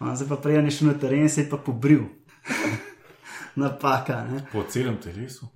On 0.00 0.16
se 0.16 0.28
pa 0.28 0.36
prej 0.36 0.62
ni 0.62 0.70
šel 0.70 0.92
na 0.92 0.98
teren, 0.98 1.28
se 1.28 1.42
je 1.42 1.50
pa 1.50 1.56
pobril. 1.56 2.04
Napaka. 3.60 4.24
Ne? 4.24 4.44
Po 4.52 4.62
celem 4.70 4.96
telesu. 5.02 5.48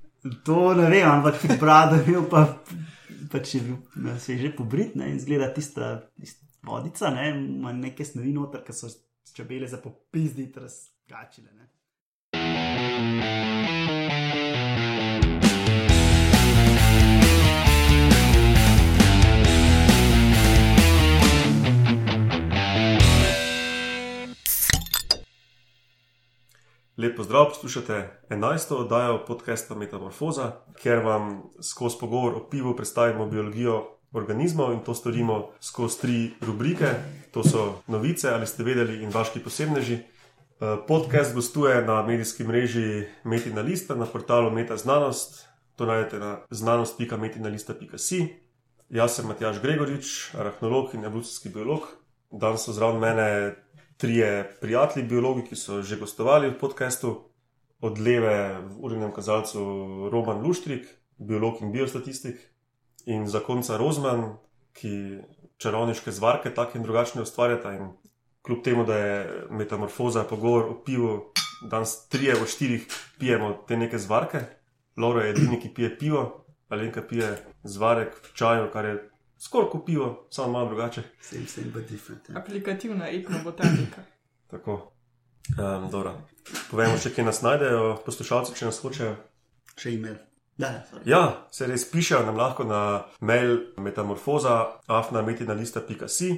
To 0.44 0.74
ne 0.74 0.88
vem, 0.90 1.08
ampak 1.08 1.42
brado 1.62 1.96
je 1.96 2.04
bil 2.06 2.26
pa. 2.30 2.46
Pa 3.32 3.40
če 3.40 3.62
bil, 3.64 3.78
ne, 4.04 4.18
se 4.20 4.34
je 4.34 4.42
že 4.42 4.56
pobrit 4.56 4.96
ne, 4.98 5.08
in 5.08 5.20
zgleda 5.20 5.48
tista, 5.54 5.94
tista 6.20 6.44
vodica, 6.68 7.10
ne, 7.14 7.30
ima 7.32 7.72
neke 7.72 8.04
snovi 8.04 8.32
noter, 8.34 8.60
ki 8.66 8.76
so 8.76 8.90
čebele 9.32 9.68
za 9.68 9.80
popizdi 9.80 10.50
razgačile. 10.52 11.48
Ne. 11.56 13.51
Lep 26.96 27.16
pozdrav, 27.16 27.48
poslušate 27.48 28.20
11. 28.28 28.74
oddajo 28.74 29.24
podcasta 29.26 29.74
Metamorfoza, 29.74 30.52
kjer 30.82 30.98
vam 30.98 31.42
skozi 31.62 31.96
pogovor 32.00 32.34
o 32.34 32.48
pivu 32.50 32.76
predstavimo 32.76 33.26
biologijo 33.26 33.96
organizmov 34.12 34.72
in 34.72 34.80
to 34.84 34.94
storimo 34.94 35.50
skozi 35.60 36.00
tri 36.00 36.30
rubrike: 36.40 36.86
to 37.30 37.44
so 37.44 37.80
novice, 37.86 38.28
ali 38.28 38.46
ste 38.46 38.62
vedeli, 38.62 39.02
in 39.02 39.10
vaški 39.10 39.40
posebneži. 39.40 39.94
Eh, 39.94 40.04
Podcast 40.88 41.34
gostuje 41.34 41.84
na 41.84 42.02
medijski 42.02 42.44
mreži 42.44 43.04
Metina 43.24 43.62
Lista 43.62 43.94
na 43.94 44.06
portalu 44.06 44.50
Meta 44.50 44.76
Znanost, 44.76 45.48
to 45.76 45.86
najdete 45.86 46.18
na 46.18 46.38
znanost.metinalista.si. 46.50 48.26
Jaz 48.88 49.14
sem 49.14 49.26
Matjaš 49.26 49.62
Gregorič, 49.62 50.34
arahnolog 50.34 50.94
in 50.94 51.04
evolucijski 51.04 51.48
biolog. 51.48 51.80
Danes 52.30 52.64
so 52.64 52.72
zraven 52.72 53.00
mene 53.00 53.56
trije 54.02 54.56
prijatelji, 54.60 55.06
biologi, 55.06 55.44
ki 55.46 55.56
so 55.56 55.82
že 55.82 55.96
gostovali 55.96 56.48
v 56.50 56.58
podkastu, 56.58 57.10
od 57.82 57.98
leve 57.98 58.58
v 58.58 58.80
urnem 58.82 59.12
kazalcu 59.14 59.62
Roman 60.10 60.42
Luštrik, 60.42 60.88
biolog 61.18 61.60
in 61.62 61.70
biostatistik, 61.70 62.40
in 63.06 63.28
za 63.30 63.40
konca 63.46 63.78
Rozman, 63.78 64.24
ki 64.74 65.22
čarovniške 65.62 66.10
zvarke 66.10 66.50
tako 66.50 66.78
in 66.78 66.82
drugačne 66.82 67.22
ustvarjata. 67.22 67.76
In 67.78 67.92
kljub 68.42 68.64
temu, 68.66 68.84
da 68.84 68.98
je 68.98 69.46
metamorfoza, 69.50 70.26
pogovor 70.26 70.66
o 70.72 70.76
pivu, 70.82 71.30
danes 71.70 72.08
trije 72.08 72.34
od 72.42 72.50
štirih 72.50 72.86
pijemo 73.18 73.52
te 73.68 73.76
neke 73.76 73.98
zvarke, 73.98 74.42
Laura 74.96 75.24
je 75.24 75.30
edini, 75.30 75.60
ki 75.62 75.74
pije 75.74 75.98
pivo, 75.98 76.44
Alenka 76.68 77.02
pije 77.06 77.36
zvarek 77.62 78.18
v 78.18 78.34
čaju, 78.34 78.70
kar 78.72 78.84
je 78.84 78.98
skoraj 79.42 79.70
kot 79.70 79.86
pivo, 79.86 80.26
samo 80.30 80.52
malo 80.52 80.68
drugače. 80.68 81.02
Same, 81.20 81.46
same, 81.46 81.66
but 81.74 81.90
different. 81.90 82.28
Ja. 82.28 82.38
Aplikativna 82.38 83.10
etnobotanika. 83.10 84.02
Tako. 84.50 84.92
Um, 85.58 85.90
dobro. 85.90 86.14
Povejmo 86.70 86.98
še, 86.98 87.10
kje 87.14 87.24
nas 87.26 87.42
najdejo 87.42 87.96
poslušalci, 88.06 88.54
če 88.58 88.68
nas 88.70 88.78
hočejo. 88.82 89.16
Še 89.76 89.94
imel. 89.96 90.20
Da, 90.60 90.82
sorry. 90.90 91.02
Ja, 91.08 91.22
se 91.50 91.66
res 91.66 91.84
pišejo 91.90 92.22
nam 92.26 92.38
lahko 92.38 92.64
na 92.68 92.80
mail 93.20 93.58
metamorfoza, 93.82 94.78
afnametinalista.si. 94.86 96.30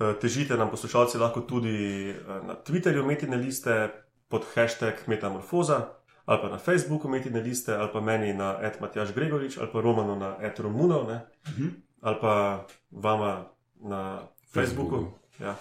Eh, 0.00 0.14
Težite 0.22 0.56
nam 0.56 0.70
poslušalci 0.70 1.18
lahko 1.20 1.42
tudi 1.44 1.74
eh, 2.14 2.40
na 2.46 2.56
Twitterju 2.56 3.04
Metine 3.06 3.36
liste 3.36 3.90
pod 4.30 4.46
hashtag 4.54 5.02
metamorfoza, 5.10 5.80
ali 6.24 6.40
pa 6.40 6.48
na 6.48 6.58
Facebooku 6.58 7.08
Metine 7.08 7.42
liste, 7.42 7.74
ali 7.74 7.90
pa 7.92 8.00
meni 8.00 8.32
na 8.32 8.54
etmatjaš 8.62 9.12
Gregorič, 9.12 9.58
ali 9.58 9.68
pa 9.72 9.80
Romano 9.82 10.16
na 10.16 10.36
etromunov, 10.40 11.08
ne? 11.10 11.20
Ali 12.00 12.16
pa 12.20 12.66
vama 12.90 13.46
na 13.80 14.28
Facebooku. 14.52 15.06
Ja. 15.40 15.56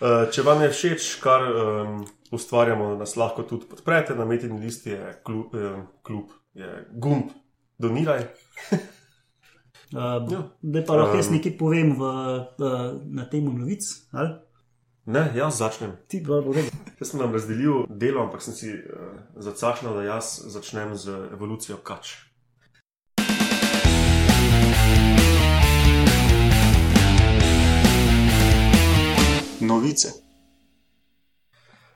Eh, 0.00 0.30
Če 0.32 0.42
vam 0.46 0.62
je 0.64 0.70
všeč, 0.72 1.06
kar 1.20 1.42
um, 1.44 1.96
ustvarjamo, 2.32 2.94
nas 2.96 3.18
lahko 3.20 3.44
tudi 3.44 3.68
podprete. 3.68 4.14
Na 4.16 4.24
Metini 4.24 4.56
listi 4.62 4.94
je 4.94 5.10
klub, 5.26 5.52
um, 5.52 5.82
klub 6.02 6.32
je 6.56 6.68
gumb, 6.96 7.34
doniraj. 7.78 8.24
Uh, 8.72 8.78
Ja. 10.30 10.44
da 10.62 10.84
pa 10.86 10.94
lahko 10.96 11.18
jaz 11.18 11.28
Um, 11.28 11.34
nekaj 11.36 11.56
povem 11.58 11.92
v, 11.98 12.06
uh, 12.06 12.96
na 13.10 13.26
temu 13.28 13.52
novic. 13.52 13.82
Ali? 14.14 14.38
Ne, 15.10 15.24
jaz 15.34 15.58
začnem. 15.58 15.96
Ti 16.08 16.22
pa 16.22 16.38
bo 16.40 16.54
rekel. 16.54 16.70
Jaz 17.00 17.10
sem 17.10 17.20
nam 17.20 17.34
razdelil 17.34 17.84
delo, 17.90 18.22
ampak 18.22 18.40
sem 18.46 18.54
si 18.54 18.70
uh, 18.70 19.18
zacahnil, 19.36 19.98
da 19.98 20.06
jaz 20.14 20.38
začnem 20.46 20.94
z 20.94 21.34
evolucijo 21.34 21.76
kač. 21.82 22.29
Novice. 29.60 30.12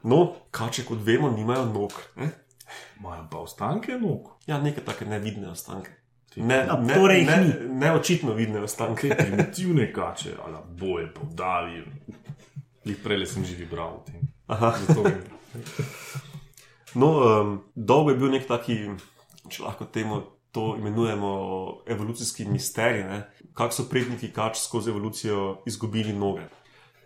No, 0.02 0.34
kače, 0.50 0.84
kot 0.84 0.98
vemo, 1.02 1.30
nimajo 1.30 1.64
nog. 1.64 1.92
Ne? 2.16 2.30
Imajo 2.98 3.26
pa 3.30 3.38
ostanke 3.38 3.98
nog. 3.98 4.30
Ja, 4.46 4.60
neke 4.60 4.84
take 4.84 5.06
nevidne 5.06 5.50
ostanke. 5.50 5.90
Ne, 6.36 6.66
A, 6.70 6.76
ne, 6.80 6.94
torej 6.94 7.24
ne, 7.24 7.36
ni. 7.44 7.74
ne 7.78 7.92
očitno 7.92 8.34
vidne 8.34 8.60
ostanke. 8.60 9.16
Primitivne 9.16 9.92
kače, 9.92 10.34
ali 10.44 10.56
boje, 10.78 11.08
povdavi. 11.14 11.84
Jih 12.84 12.98
prej 13.04 13.26
sem 13.26 13.44
že 13.44 13.56
vibral 13.56 14.00
o 14.00 14.04
tem. 14.06 14.20
No, 16.94 17.40
um, 17.40 17.62
dolgo 17.74 18.10
je 18.10 18.16
bil 18.16 18.30
nek 18.30 18.44
taki, 18.46 18.76
če 19.50 19.64
lahko 19.64 19.86
temu 19.90 20.20
to 20.54 20.76
imenujemo, 20.78 21.30
evolucijski 21.90 22.44
misterij, 22.46 23.02
ne? 23.08 23.22
kako 23.54 23.74
so 23.74 23.86
predniki 23.90 24.30
kač 24.34 24.60
skozi 24.62 24.90
evolucijo 24.90 25.62
izgubili 25.66 26.12
noge. 26.12 26.46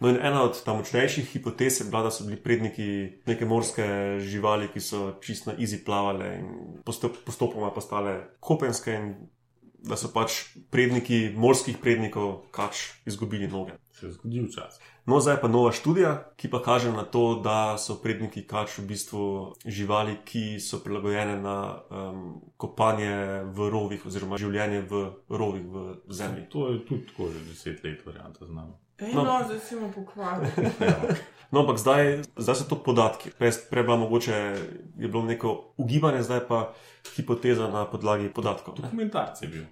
No, 0.00 0.08
in 0.08 0.18
ena 0.22 0.44
od 0.46 0.60
tam 0.62 0.78
močnejših 0.78 1.26
hipotez 1.32 1.80
je 1.80 1.86
bila, 1.90 2.04
da 2.06 2.10
so 2.14 2.24
bili 2.24 2.38
predniki 2.38 2.86
neke 3.26 3.46
morske 3.46 3.86
živali, 4.22 4.68
ki 4.70 4.80
so 4.80 5.00
čist 5.24 5.48
na 5.50 5.56
izi 5.58 5.80
plavale 5.84 6.28
in 6.38 6.52
postop, 6.86 7.18
postopoma 7.26 7.72
postale 7.74 8.14
kopenske, 8.40 8.94
da 9.82 9.98
so 9.98 10.10
pač 10.14 10.40
predniki 10.70 11.32
morskih 11.34 11.78
prednikov 11.82 12.48
kač 12.54 12.86
izgubili 13.06 13.50
noge. 13.50 13.74
Se 13.98 14.06
je 14.06 14.12
zgodil 14.12 14.46
čas. 14.46 14.78
No, 15.04 15.18
zdaj 15.18 15.40
pa 15.40 15.48
nova 15.48 15.72
študija, 15.72 16.10
ki 16.36 16.46
pa 16.48 16.62
kaže 16.62 16.92
na 16.92 17.02
to, 17.02 17.40
da 17.42 17.74
so 17.76 17.96
predniki 17.96 18.44
kač 18.44 18.78
v 18.78 18.84
bistvu 18.86 19.22
živali, 19.66 20.18
ki 20.22 20.60
so 20.60 20.78
prilagojene 20.78 21.34
na 21.36 21.56
um, 21.90 22.20
kopanje 22.56 23.14
v 23.48 23.68
rovih, 23.68 24.06
oziroma 24.06 24.38
življenje 24.38 24.84
v 24.84 24.92
rovih 25.28 25.64
v 25.66 25.76
zemlji. 26.08 26.46
To 26.48 26.68
je 26.68 26.84
tudi 26.84 27.06
tako 27.06 27.32
že 27.32 27.42
deset 27.44 27.82
let, 27.82 28.06
varianta 28.06 28.46
znano. 28.46 28.78
Ej, 28.98 29.14
No. 29.14 29.24
no, 29.24 29.42
zdaj 29.44 29.60
si 29.60 29.74
mu 29.74 29.90
pokvaril. 29.90 30.46
No, 31.48 31.64
ampak 31.64 31.80
zdaj, 31.80 32.28
zdaj 32.36 32.54
so 32.54 32.64
to 32.68 32.76
podatki. 32.76 33.32
Prej 33.32 33.64
prej 33.72 33.80
je 33.80 33.86
bilo 33.86 33.96
mogoče 33.96 34.36
je 35.00 35.08
bilo 35.08 35.24
neko 35.24 35.72
ugibanje, 35.76 36.20
zdaj 36.22 36.44
pa 36.44 36.76
hipoteza 37.16 37.72
na 37.72 37.88
podlagi 37.88 38.28
podatkov. 38.28 38.76
ne. 38.76 38.84
Dokumentarc 38.84 39.40
je 39.42 39.48
bil. 39.48 39.64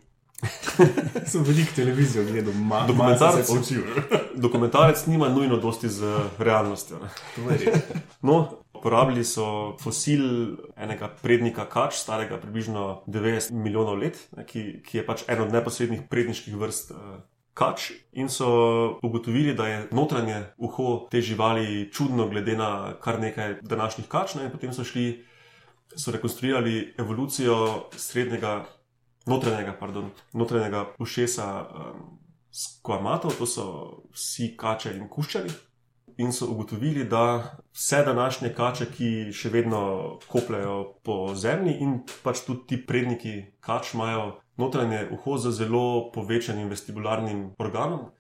sem 1.31 1.45
veliko 1.45 1.73
televizijo 1.77 2.25
gledal, 2.25 2.55
malo 2.55 2.87
Dokumentarec? 2.87 3.47
se 3.47 3.53
učil. 3.53 3.83
Dokumentarec 4.47 5.07
nima 5.07 5.29
nujno 5.29 5.57
dosti 5.57 5.89
z 5.89 6.17
realnostjo. 6.39 6.99
No, 8.23 8.59
uporabili 8.75 9.25
so 9.25 9.77
fosil 9.81 10.23
enega 10.77 11.09
prednika 11.23 11.65
kač, 11.67 11.97
starega 12.03 12.37
približno 12.39 13.03
90 13.07 13.53
milijonov 13.53 13.99
let, 13.99 14.21
ki, 14.47 14.83
ki 14.85 15.01
je 15.01 15.07
pač 15.07 15.25
en 15.29 15.47
od 15.47 15.57
neposrednih 15.57 16.05
predniških 16.11 16.55
vrst 16.61 16.93
uh, 16.93 17.17
kač, 17.57 17.91
in 18.13 18.29
so 18.29 18.49
ugotovili, 19.03 19.57
da 19.57 19.67
je 19.67 19.79
notranje 19.97 20.43
uho 20.57 21.09
te 21.11 21.21
živali 21.21 21.89
čudno, 21.93 22.29
glede 22.29 22.57
na 22.57 22.95
kar 23.01 23.21
nekaj 23.21 23.59
današnjih 23.63 24.09
kač. 24.09 24.37
Ne, 24.37 24.51
potem 24.53 24.75
so 24.77 24.85
šli, 24.85 25.25
so 25.97 26.13
rekonstruirali 26.13 26.95
evolucijo 26.99 27.89
srednjega, 27.97 28.65
notranjega, 29.27 29.77
pardon, 29.81 30.11
notranjega 30.33 30.87
ušesa 30.99 31.47
um, 31.63 32.19
skvamatov, 32.51 33.37
to 33.39 33.47
so 33.47 33.67
vsi 34.15 34.55
kače 34.57 34.97
in 34.97 35.09
kuščari 35.09 35.51
in 36.17 36.33
so 36.33 36.47
ugotovili, 36.49 37.05
da 37.05 37.57
vse 37.73 38.03
današnje 38.05 38.55
kače, 38.55 38.87
ki 38.93 39.11
še 39.37 39.51
vedno 39.53 39.81
kopljajo 40.29 40.79
po 41.05 41.35
zemlji, 41.35 41.77
in 41.85 41.99
pač 42.25 42.41
tudi 42.47 42.65
ti 42.71 42.79
predniki 42.87 43.35
kač 43.61 43.93
imajo 43.95 44.39
notranje 44.57 45.03
uho 45.13 45.37
z 45.39 45.53
zelo 45.53 46.11
povečanim 46.13 46.73
vestibularnim 46.73 47.51
organom. 47.59 48.11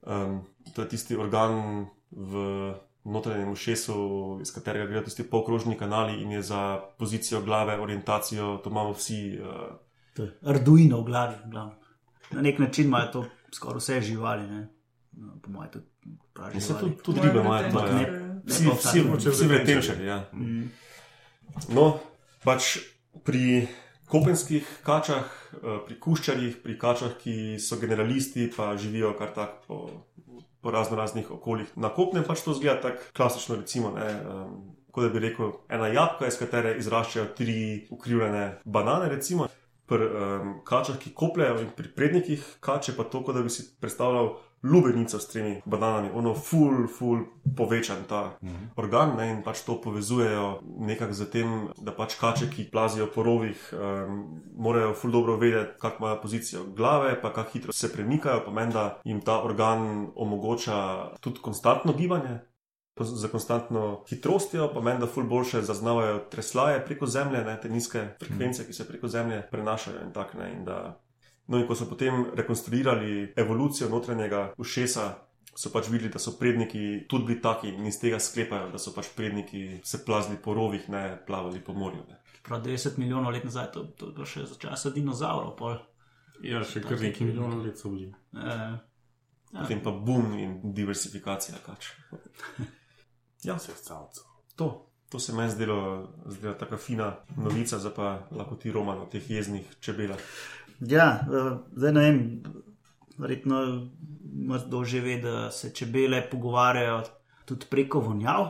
Um, 0.00 0.40
to 0.72 0.82
je 0.82 0.88
tisti 0.88 1.16
organ 1.16 1.86
v 2.10 2.72
notranjem 3.04 3.52
ušesu, 3.52 4.38
iz 4.40 4.52
katerega 4.52 4.88
grejo 4.88 5.04
tisti 5.04 5.28
polkrožni 5.28 5.76
kanali 5.76 6.22
in 6.22 6.32
je 6.38 6.42
za 6.42 6.80
pozicijo 6.98 7.42
glave, 7.44 7.76
orientacijo, 7.80 8.58
to 8.64 8.70
imamo 8.70 8.96
vsi. 8.96 9.40
Uh, 9.40 9.83
To 10.14 10.22
je 10.22 10.30
Arduino 10.44 11.00
v 11.00 11.04
glavi. 11.04 11.34
v 11.36 11.50
glavnem. 11.50 11.76
Na 12.30 12.40
nek 12.40 12.58
način 12.58 12.86
imajo 12.86 13.08
to 13.08 13.20
skoraj 13.52 13.78
vse 13.78 14.00
živali. 14.02 14.46
Ne? 14.46 14.68
No, 15.12 15.38
po 15.42 15.50
mojem, 15.50 15.70
tudi 15.70 15.86
pravi. 16.32 16.60
Živali. 16.60 16.80
tudi, 16.80 16.96
tudi 16.98 17.20
ribe 17.20 17.40
imajo 17.40 17.70
to. 17.70 17.78
Ja. 17.80 17.92
ne- 17.92 18.20
Vsi, 18.44 18.68
vsi, 18.68 19.00
vsi 19.24 19.46
vretenčari. 19.46 20.04
Ja. 20.04 20.28
Mm. 20.32 20.68
No, 21.70 21.98
pač 22.44 22.78
pri 23.24 23.68
kopenskih 24.06 24.66
kačah, 24.82 25.24
eh, 25.54 25.78
pri 25.86 25.96
kuščarjih, 25.96 26.58
pri 26.58 26.78
kačah, 26.78 27.14
ki 27.16 27.34
so 27.58 27.76
generalisti, 27.76 28.50
pa 28.50 28.76
živijo 28.76 29.14
kar 29.14 29.32
tako 29.32 29.62
po, 29.66 29.78
po 30.60 30.70
razno 30.70 30.96
raznih 30.96 31.30
okoljih. 31.30 31.72
Na 31.76 31.88
kopnem 31.88 32.24
pač 32.24 32.40
to 32.40 32.52
zgleda 32.52 32.80
tako 32.82 33.00
klasično, 33.12 33.56
recimo, 33.56 33.90
ne, 33.90 34.04
um, 34.26 34.52
kot 34.90 35.04
da 35.04 35.10
bi 35.10 35.18
rekel, 35.20 35.52
ena 35.68 35.88
jabka, 35.88 36.26
iz 36.26 36.36
katere 36.36 36.76
izraščajo 36.78 37.26
tri 37.34 37.56
ukrivljene 37.90 38.60
banane, 38.64 39.08
recimo. 39.08 39.48
Pri 39.86 40.06
um, 40.06 40.54
kačah, 40.64 40.96
ki 40.98 41.10
kopljajo, 41.14 41.60
in 41.60 41.70
pri 41.76 41.88
prednikih 41.96 42.56
kače, 42.60 42.96
pa 42.96 43.04
to, 43.04 43.20
da 43.32 43.42
bi 43.42 43.50
si 43.50 43.66
predstavljal 43.80 44.30
lubenico 44.64 45.18
s 45.18 45.28
tremi 45.28 45.58
bananami, 45.64 46.08
ono 46.14 46.34
full, 46.34 46.86
full 46.88 47.20
povečan 47.56 47.96
ta 48.08 48.38
Mhm. 48.42 48.54
organ 48.76 49.16
ne, 49.16 49.30
in 49.30 49.42
pač 49.42 49.60
to 49.60 49.76
povezujejo 49.80 50.60
nekako 50.78 51.12
z 51.12 51.30
tem, 51.30 51.68
da 51.76 51.92
pač 51.92 52.14
kače, 52.16 52.48
ki 52.50 52.70
plazijo 52.72 53.06
po 53.14 53.22
rovih, 53.22 53.60
um, 53.72 54.40
morajo 54.56 54.94
full 54.94 55.12
dobro 55.12 55.36
vedeti, 55.36 55.76
kako 55.80 55.96
imajo 56.00 56.20
pozicijo 56.22 56.64
glave, 56.76 57.20
pa 57.22 57.32
kako 57.32 57.50
hitro 57.52 57.72
se 57.72 57.92
premikajo, 57.92 58.40
pa 58.46 58.50
meni, 58.50 58.72
da 58.72 59.00
jim 59.04 59.20
ta 59.20 59.42
organ 59.42 60.08
omogoča 60.16 61.10
tudi 61.20 61.40
konstantno 61.40 61.92
gibanje. 61.92 62.38
Za 63.00 63.28
konstantno 63.28 64.04
hitrostjo, 64.08 64.68
pa 64.74 64.80
meni, 64.80 65.00
da 65.02 65.06
ful 65.06 65.24
boljše 65.26 65.62
zaznavajo 65.66 66.18
treslaje 66.30 66.84
preko 66.86 67.06
zemlje, 67.06 67.40
ne, 67.44 67.56
te 67.60 67.68
nizke 67.68 68.04
frekvence, 68.18 68.66
ki 68.66 68.72
se 68.72 68.86
preko 68.88 69.08
zemlje 69.08 69.40
prenašajo 69.50 70.04
in 70.04 70.12
tako 70.12 70.38
da, 70.64 70.76
no, 71.46 71.58
in 71.58 71.66
ko 71.66 71.74
so 71.74 71.88
potem 71.90 72.26
rekonstruirali 72.34 73.32
evolucijo 73.36 73.88
notranjega 73.90 74.52
ušesa, 74.58 75.08
so 75.56 75.70
pač 75.70 75.88
videli, 75.90 76.12
da 76.12 76.18
so 76.18 76.36
predniki 76.38 77.06
tudi 77.08 77.24
bili 77.24 77.40
taki 77.42 77.74
in 77.74 77.86
iz 77.86 77.98
tega 78.00 78.18
sklepajo, 78.18 78.70
da 78.70 78.78
so 78.78 78.94
pač 78.94 79.10
predniki 79.16 79.80
se 79.84 80.04
plazili 80.04 80.38
po 80.42 80.54
rovih, 80.54 80.88
ne 80.88 81.18
plavali 81.26 81.60
po 81.64 81.74
morju. 81.74 82.02
Ne. 82.08 82.20
Prav 82.42 82.62
90 82.62 82.98
milijonov 82.98 83.32
let 83.32 83.44
nazaj, 83.44 83.70
to, 83.72 83.84
to 83.98 84.06
je 84.06 84.12
bilo 84.12 84.26
še 84.26 84.46
za 84.46 84.58
časa 84.60 84.90
dinozaurov. 84.94 85.54
Pol. 85.58 85.78
Ja, 86.42 86.62
še 86.66 86.82
kar 86.84 86.98
nekaj 87.00 87.26
milijonov 87.26 87.62
let 87.64 87.78
so 87.80 87.90
bili. 87.94 88.12
Eh, 88.34 88.74
Potem 89.54 89.82
pa 89.82 89.92
boom 89.94 90.32
in 90.38 90.56
diversifikacija 90.74 91.60
kač. 91.62 91.92
Ja, 93.44 93.54
Vse 93.54 93.72
stavce. 93.76 94.20
to. 94.56 94.90
To 95.08 95.18
se 95.18 95.32
meni 95.32 95.50
zdelo, 95.50 96.08
zdelo 96.26 96.54
tako 96.54 96.76
fina 96.76 97.16
novica, 97.36 97.78
zdaj 97.78 97.92
pa 97.94 98.06
lahko 98.30 98.56
ti 98.56 98.72
roman 98.72 98.98
o 98.98 99.06
teh 99.06 99.30
jeznih 99.30 99.76
čebelah. 99.80 100.18
Ja, 100.80 101.20
eh, 101.22 101.58
zdaj 101.76 101.92
ne 101.92 102.00
vem, 102.00 102.42
verjetno 103.18 103.60
kdo 104.66 104.84
že 104.84 105.00
ve, 105.00 105.18
da 105.22 105.50
se 105.50 105.70
čebele 105.70 106.30
pogovarjajo 106.30 107.02
tudi 107.44 107.66
preko 107.70 108.00
vonjav. 108.00 108.48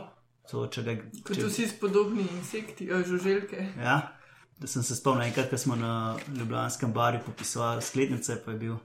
So, 0.49 0.67
če 0.67 0.81
le, 0.81 0.97
Kot 1.25 1.37
vsi 1.37 1.67
spodobni 1.67 2.25
insekti, 2.37 2.89
eh, 2.89 3.03
žuželke. 3.05 3.67
Ja, 3.81 4.11
da 4.57 4.67
sem 4.67 4.83
se 4.83 4.95
spomnil, 4.95 5.27
enkrat, 5.27 5.49
ko 5.49 5.57
smo 5.57 5.75
na 5.75 6.17
Ljubljanskem 6.37 6.93
barju 6.93 7.19
popisovali 7.25 7.81
sklednice, 7.81 8.41
pa 8.45 8.51
je 8.51 8.57
bil 8.57 8.75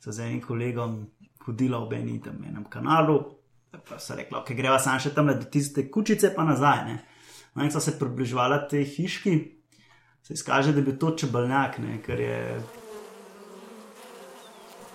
so 0.00 0.12
z 0.12 0.20
enim 0.26 0.40
kolegom 0.40 1.06
hodila 1.46 1.78
ob 1.78 1.92
eni 1.92 2.20
tam 2.22 2.44
enem 2.44 2.64
kanalu. 2.64 3.20
Pa 3.84 3.98
so 3.98 4.16
rekla, 4.16 4.40
ok, 4.40 4.54
greva 4.56 4.78
sam 4.82 5.00
še 5.02 5.12
tam 5.14 5.30
do 5.32 5.46
tiste 5.50 5.86
kučice, 5.90 6.32
pa 6.34 6.44
nazaj. 6.44 6.84
Ne. 6.88 6.96
No, 7.56 7.64
in 7.64 7.72
so 7.72 7.80
se 7.80 7.96
približvala 7.98 8.66
tej 8.68 8.84
hiški, 8.84 9.34
se 10.22 10.34
izkaže, 10.34 10.72
da 10.72 10.82
je 10.82 10.86
bil 10.90 10.98
to 11.00 11.14
čebeljak, 11.16 11.78
ne, 11.84 11.98
ker 12.04 12.20
je. 12.20 12.40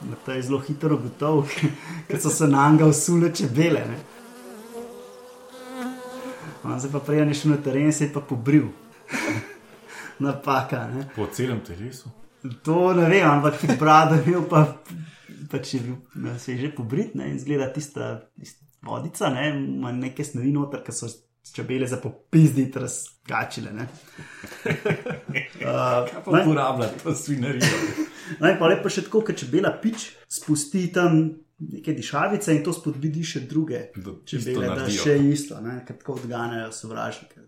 Na 0.02 0.18
to 0.26 0.34
zelo 0.42 0.58
hitro 0.66 0.98
ugotovil, 0.98 1.46
ker 2.10 2.22
so 2.22 2.30
se 2.34 2.48
na 2.48 2.70
njega 2.72 2.90
usule 2.90 3.30
čebele. 3.36 3.86
Ne. 3.92 4.00
On 6.64 6.82
se 6.82 6.92
pa 6.92 7.00
prej 7.00 7.26
ni 7.26 7.34
šel 7.38 7.56
na 7.56 7.58
teren, 7.58 7.94
se 7.94 8.06
je 8.06 8.14
pa 8.14 8.22
pobril. 8.22 8.70
Napaka. 10.26 10.88
Ne. 10.94 11.08
Po 11.16 11.28
celem 11.34 11.62
telesu. 11.66 12.10
To 12.66 12.94
ne 12.94 13.06
vem, 13.10 13.26
ampak 13.30 13.62
brado 13.80 14.16
je 14.18 14.26
bil 14.26 14.42
pa, 14.50 14.66
pač 15.50 15.74
je 15.74 15.80
bil, 15.86 15.98
se 16.38 16.54
je 16.54 16.58
že 16.66 16.76
pobrit 16.76 17.16
ne, 17.16 17.30
in 17.30 17.40
zgleda 17.40 17.70
tista, 17.74 18.22
tista 18.38 18.66
vodica, 18.82 19.30
ne, 19.30 19.50
ima 19.50 19.92
neke 19.92 20.24
snovi 20.24 20.52
noter, 20.52 20.82
ki 20.82 20.92
so 20.92 21.08
čebele 21.46 21.88
za 21.88 21.98
popizdi 21.98 22.72
razkačile. 22.76 23.72
Ne. 23.74 23.88
Uh, 25.62 25.68
Pa 26.26 26.32
uporabljati 26.32 27.04
to 27.04 27.16
svinarijo. 27.16 27.68
In 28.42 28.58
pa 28.60 28.68
lepo 28.68 28.90
še 28.90 29.04
tako, 29.04 29.22
ker 29.22 29.36
čebela 29.36 29.70
pič 29.78 30.08
spusti 30.28 30.88
tam 30.90 31.20
neke 31.62 31.94
dišavice 31.94 32.52
in 32.52 32.64
to 32.64 32.74
spodbudi 32.74 33.22
še 33.24 33.40
druge 33.42 33.84
isto 33.94 34.16
čebele, 34.26 34.66
da 34.66 34.76
naredijo. 34.76 35.04
še 35.04 35.16
isto, 35.28 35.60
ne, 35.62 35.76
ker 35.86 35.96
tako 35.96 36.16
odganjajo 36.16 36.72
sovražnike. 36.74 37.46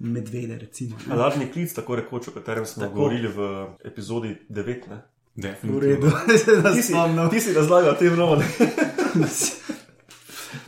Medvede, 0.00 0.58
recimo. 0.58 0.96
Alarmni 1.10 1.50
klic, 1.52 1.74
tako 1.74 1.96
rekoč, 1.96 2.28
o 2.28 2.32
katerem 2.32 2.66
smo 2.66 2.84
Tako. 2.84 2.94
govorili 2.94 3.28
v 3.28 3.48
epizodi 3.84 4.32
9. 4.48 4.88
Ne? 4.88 5.00
V 5.34 5.42
Definitivno. 5.42 5.80
redu, 5.82 6.10
da 6.62 6.70
Ti 6.70 6.76
se 6.76 6.82
si, 6.82 6.92
spomnim. 6.92 7.30
ti 7.30 7.40
si 7.40 7.52
razlagal 7.52 7.96
tem 7.96 8.14
romanu. 8.14 8.42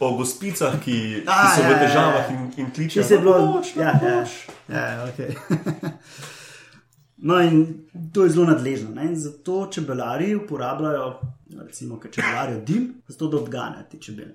O 0.01 0.17
gospicah, 0.17 0.77
ki, 0.85 1.23
A, 1.27 1.37
ki 1.41 1.55
so 1.57 1.63
ja, 1.63 1.69
v 1.69 1.73
ja, 1.73 1.79
težavah 1.79 2.31
ja. 2.31 2.37
in, 2.37 2.51
in 2.57 2.67
Če 2.67 2.75
kličejo. 2.75 3.05
se 3.05 3.15
je 3.15 3.21
bilo, 3.21 3.39
"Na 3.39 3.47
pomoč, 3.47 3.75
na 3.75 3.83
ja, 3.83 3.89
ja, 3.89 3.99
pomoč." 3.99 4.31
ja, 4.69 5.07
okay. 5.09 5.31
No, 7.23 7.41
in 7.41 7.85
to 8.15 8.25
je 8.25 8.31
zelo 8.31 8.47
nadležno. 8.47 8.95
Ne? 8.95 9.05
In 9.05 9.17
zato 9.17 9.67
čebelari 9.73 10.35
uporabljajo, 10.35 11.21
recimo, 11.67 12.01
čebelarijo 12.11 12.61
dim, 12.61 13.03
zato 13.09 13.29
da 13.29 13.37
odganjajo 13.37 13.85
te 13.91 13.99
čebele. 13.99 14.35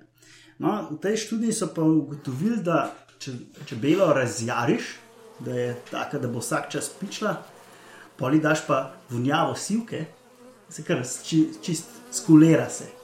No, 0.58 0.88
v 0.90 1.00
tej 1.02 1.16
študiji 1.16 1.52
so 1.52 1.66
pa 1.74 1.82
ugotovili, 1.82 2.62
da 2.62 2.94
če 3.18 3.32
čebelo 3.66 4.12
razjariš, 4.14 4.94
da 5.40 5.52
je 5.52 5.74
taka, 5.90 6.18
da 6.18 6.28
bo 6.28 6.38
vsak 6.38 6.70
čas 6.72 6.92
pičla, 7.00 7.34
poli 8.16 8.38
daš 8.40 8.62
pa 8.66 8.92
vonjavo 9.10 9.56
sivke, 9.56 10.04
se 10.70 10.84
kar 10.84 11.02
či, 11.24 11.48
čist 11.62 11.90
skulera 12.12 12.70
se. 12.70 12.95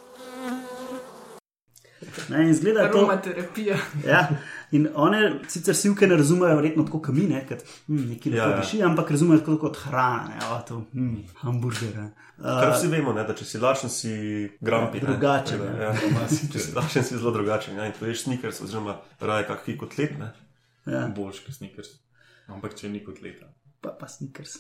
Ne, 2.29 2.43
in 2.49 2.55
zgleda 2.55 2.89
to. 2.91 2.99
Aromaterapija. 2.99 3.77
Ja, 4.07 4.29
in 4.75 4.89
one 4.95 5.21
sicer 5.49 5.77
sivke 5.77 6.07
ne 6.07 6.17
razumejo, 6.17 6.57
verjetno 6.59 6.85
tako 6.85 7.01
kot 7.03 7.15
mi, 7.15 7.27
ne, 7.31 7.45
kot 7.49 7.63
hm, 7.87 8.01
neki 8.11 8.31
Ja, 8.33 8.47
lepo 8.47 8.57
ja. 8.57 8.61
diši, 8.61 8.83
ampak 8.83 9.11
razumejo 9.11 9.41
tako 9.41 9.59
kot 9.59 9.77
hrana, 9.85 10.29
ne, 10.29 10.41
o, 10.51 10.59
to, 10.69 10.81
hm, 10.93 11.17
hamburger. 11.43 11.97
ne. 11.97 12.11
Kar 12.43 12.69
Uh, 12.69 12.75
vsi 12.75 12.89
vemo, 12.91 13.13
ne, 13.15 13.23
da 13.23 13.35
če 13.39 13.45
si 13.47 13.59
lačen, 13.63 13.91
si 13.93 14.13
grampi. 14.61 14.99
ne. 14.99 15.07
Drugačen, 15.13 15.61
Tako 15.61 15.71
da, 15.71 15.73
ne. 15.79 15.85
Ja, 15.85 16.27
če 16.53 16.59
si 16.59 16.73
lačen, 16.75 17.05
si 17.07 17.19
zelo 17.21 17.31
drugačen. 17.31 17.77
Ja, 17.79 17.87
in 17.87 17.93
poješ 17.99 18.25
snikers, 18.25 18.59
oziroma 18.65 18.97
raje 19.21 19.47
kakšen 19.47 19.79
kotlet. 19.79 20.17
Ne. 20.19 20.33
ja, 20.91 21.05
Božke 21.15 21.53
snikers. 21.55 21.93
Ampak 22.51 22.75
če 22.75 22.89
ni 22.91 23.05
kot 23.05 23.21
leta. 23.23 23.47
pa, 23.81 23.93
pa 23.95 24.09
snikers. 24.11 24.57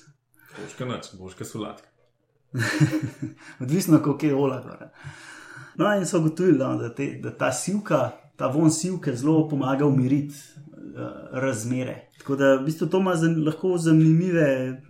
Božke 0.60 0.86
noč, 0.86 1.10
božke 1.18 1.44
sladke. 1.44 1.88
Odvisno, 3.62 3.98
koliko 4.02 4.26
je 4.26 4.34
ola. 4.34 4.60
gor, 4.62 4.76
ne. 4.80 4.90
No, 5.76 5.88
in 5.96 6.06
so 6.06 6.18
ugotovili, 6.18 6.58
no, 6.58 6.76
da, 6.76 6.90
te, 6.94 7.18
da 7.22 7.30
ta 7.36 7.52
sivka, 7.52 8.10
ta 8.36 8.46
von 8.52 8.70
sivke 8.70 9.14
zelo 9.16 9.48
pomaga 9.48 9.86
umiriti 9.86 10.34
uh, 10.56 11.38
razmere. 11.40 12.08
Tako 12.18 12.36
da 12.36 12.50
v 12.54 12.64
bistvu 12.66 12.86
to 12.86 13.00
ima 13.00 13.14
zan, 13.16 13.38
lahko 13.46 13.76
zanimive, 13.78 14.82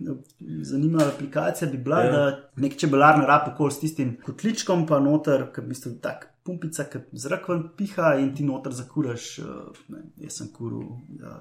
zanimiva 0.61 1.07
aplikacija 1.07 1.69
bi 1.71 1.77
bila, 1.77 2.01
Ja. 2.03 2.11
da 2.11 2.49
nek 2.61 2.75
čebelar 2.77 3.17
narab 3.17 3.47
okol 3.53 3.71
s 3.71 3.79
tistim 3.79 4.17
kotličkom, 4.25 4.85
pa 4.87 4.99
noter, 4.99 5.47
ki 5.55 5.61
v 5.61 5.71
bistvu 5.71 5.95
tak 6.01 6.27
pumpica, 6.43 6.83
ki 6.91 6.99
zrak 7.13 7.47
ven 7.49 7.63
piha 7.77 8.15
in 8.19 8.33
ti 8.35 8.43
noter 8.43 8.75
zakuraš, 8.75 9.39
uh, 9.39 9.81
ne, 9.89 10.03
jaz 10.27 10.41
sem 10.41 10.51
kuril 10.53 10.99
ja, 11.21 11.39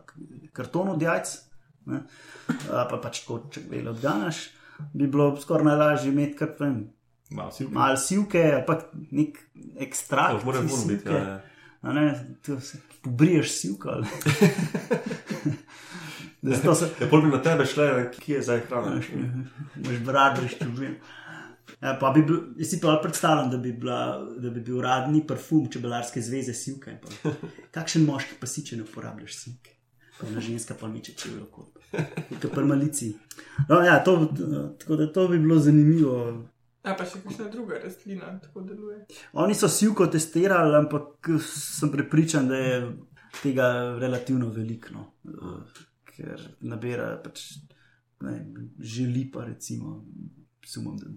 karton 0.52 0.94
od 0.94 1.02
jajc, 1.02 1.34
ne, 1.90 2.04
pa 2.70 2.96
pač 3.02 3.25
tako, 3.25 3.42
če 3.50 3.66
vele 3.68 3.90
odganaš, 3.90 4.44
bi 4.94 5.06
bilo 5.11 5.32
skoraj 5.37 5.66
najlažje 5.66 6.12
imeti 6.12 6.38
kar 6.38 6.54
vem, 6.61 6.84
Malo 7.34 7.52
si 7.52 7.66
malo 7.68 7.96
sivke, 7.96 8.42
ali 8.54 8.64
pa 8.66 8.78
nek 9.10 9.38
ekstrakt. 9.78 10.40
To 10.40 10.46
mora 10.46 10.60
iz 10.64 10.70
vun 10.70 10.88
biti. 10.88 11.02
sivke. 11.02 11.16
Ja, 11.16 11.28
ja. 11.28 11.40
A 11.82 11.92
Ne, 11.92 12.36
se 12.60 12.78
pobriješ 13.02 13.50
sivko. 13.60 13.90
Da 16.42 16.56
se 16.56 16.62
to 16.62 16.74
se. 16.74 16.88
Ja, 17.00 17.06
pol 17.06 17.22
bi 17.22 17.28
na 17.30 17.38
tebe 17.42 17.66
šle, 17.66 18.10
kje 18.18 18.34
je 18.34 18.42
zdaj 18.42 18.60
hrana. 18.66 18.96
Imaš 19.78 19.98
brado, 20.02 20.42
ščujem. 20.50 20.96
Ja, 21.82 21.92
pa 22.00 22.10
bi 22.14 22.24
bil, 22.26 22.40
jaz 22.58 22.72
si 22.72 22.80
pa 22.82 22.96
predstavljam, 23.02 23.50
da 23.50 23.58
bi, 23.62 23.72
bila, 23.72 23.98
da 24.42 24.50
bi 24.50 24.60
bil 24.60 24.80
uradni 24.80 25.22
parfum 25.26 25.68
čebelarske 25.70 26.22
zveze 26.22 26.54
sivke. 26.54 26.96
Pa. 27.02 27.30
Kakšen 27.78 28.06
moški 28.06 28.40
pa 28.40 28.50
si, 28.50 28.64
če 28.66 28.80
ne 28.80 28.86
uporabljaš 28.86 29.38
sivke? 29.38 29.76
Pa 30.18 30.26
ena 30.26 30.42
ženska 30.42 30.74
pa 30.78 30.90
meče 30.90 31.14
čevlje 31.18 31.42
okoli. 31.42 31.70
Kot 32.42 32.50
pri 32.54 32.66
malici. 32.66 33.12
No, 33.68 33.78
ja, 33.86 34.00
to, 34.04 34.16
tako 34.82 34.98
da 34.98 35.08
to 35.12 35.28
bi 35.28 35.38
bilo 35.38 35.58
zanimivo. 35.62 36.18
A 36.82 36.96
pa 36.98 37.06
še 37.06 37.20
kakšna 37.22 37.46
druga 37.50 37.78
rastlina 37.78 38.32
tako 38.42 38.64
deluje. 38.66 39.04
Oni 39.38 39.54
so 39.54 39.68
sivko 39.70 40.08
testirali, 40.10 40.74
ampak 40.80 41.30
sem 41.46 41.92
prepričan, 41.92 42.48
da 42.50 42.58
je 42.58 42.78
tega 43.42 43.68
relativno 44.02 44.50
veliko. 44.50 44.96
No. 44.96 45.04
Ker 46.12 46.42
nabira 46.66 47.12
pač, 47.22 47.44
ne, 48.26 48.34
želi 48.78 49.28
pa 49.32 49.46
recimo, 49.46 50.00
sumom, 50.66 50.98
da 50.98 51.12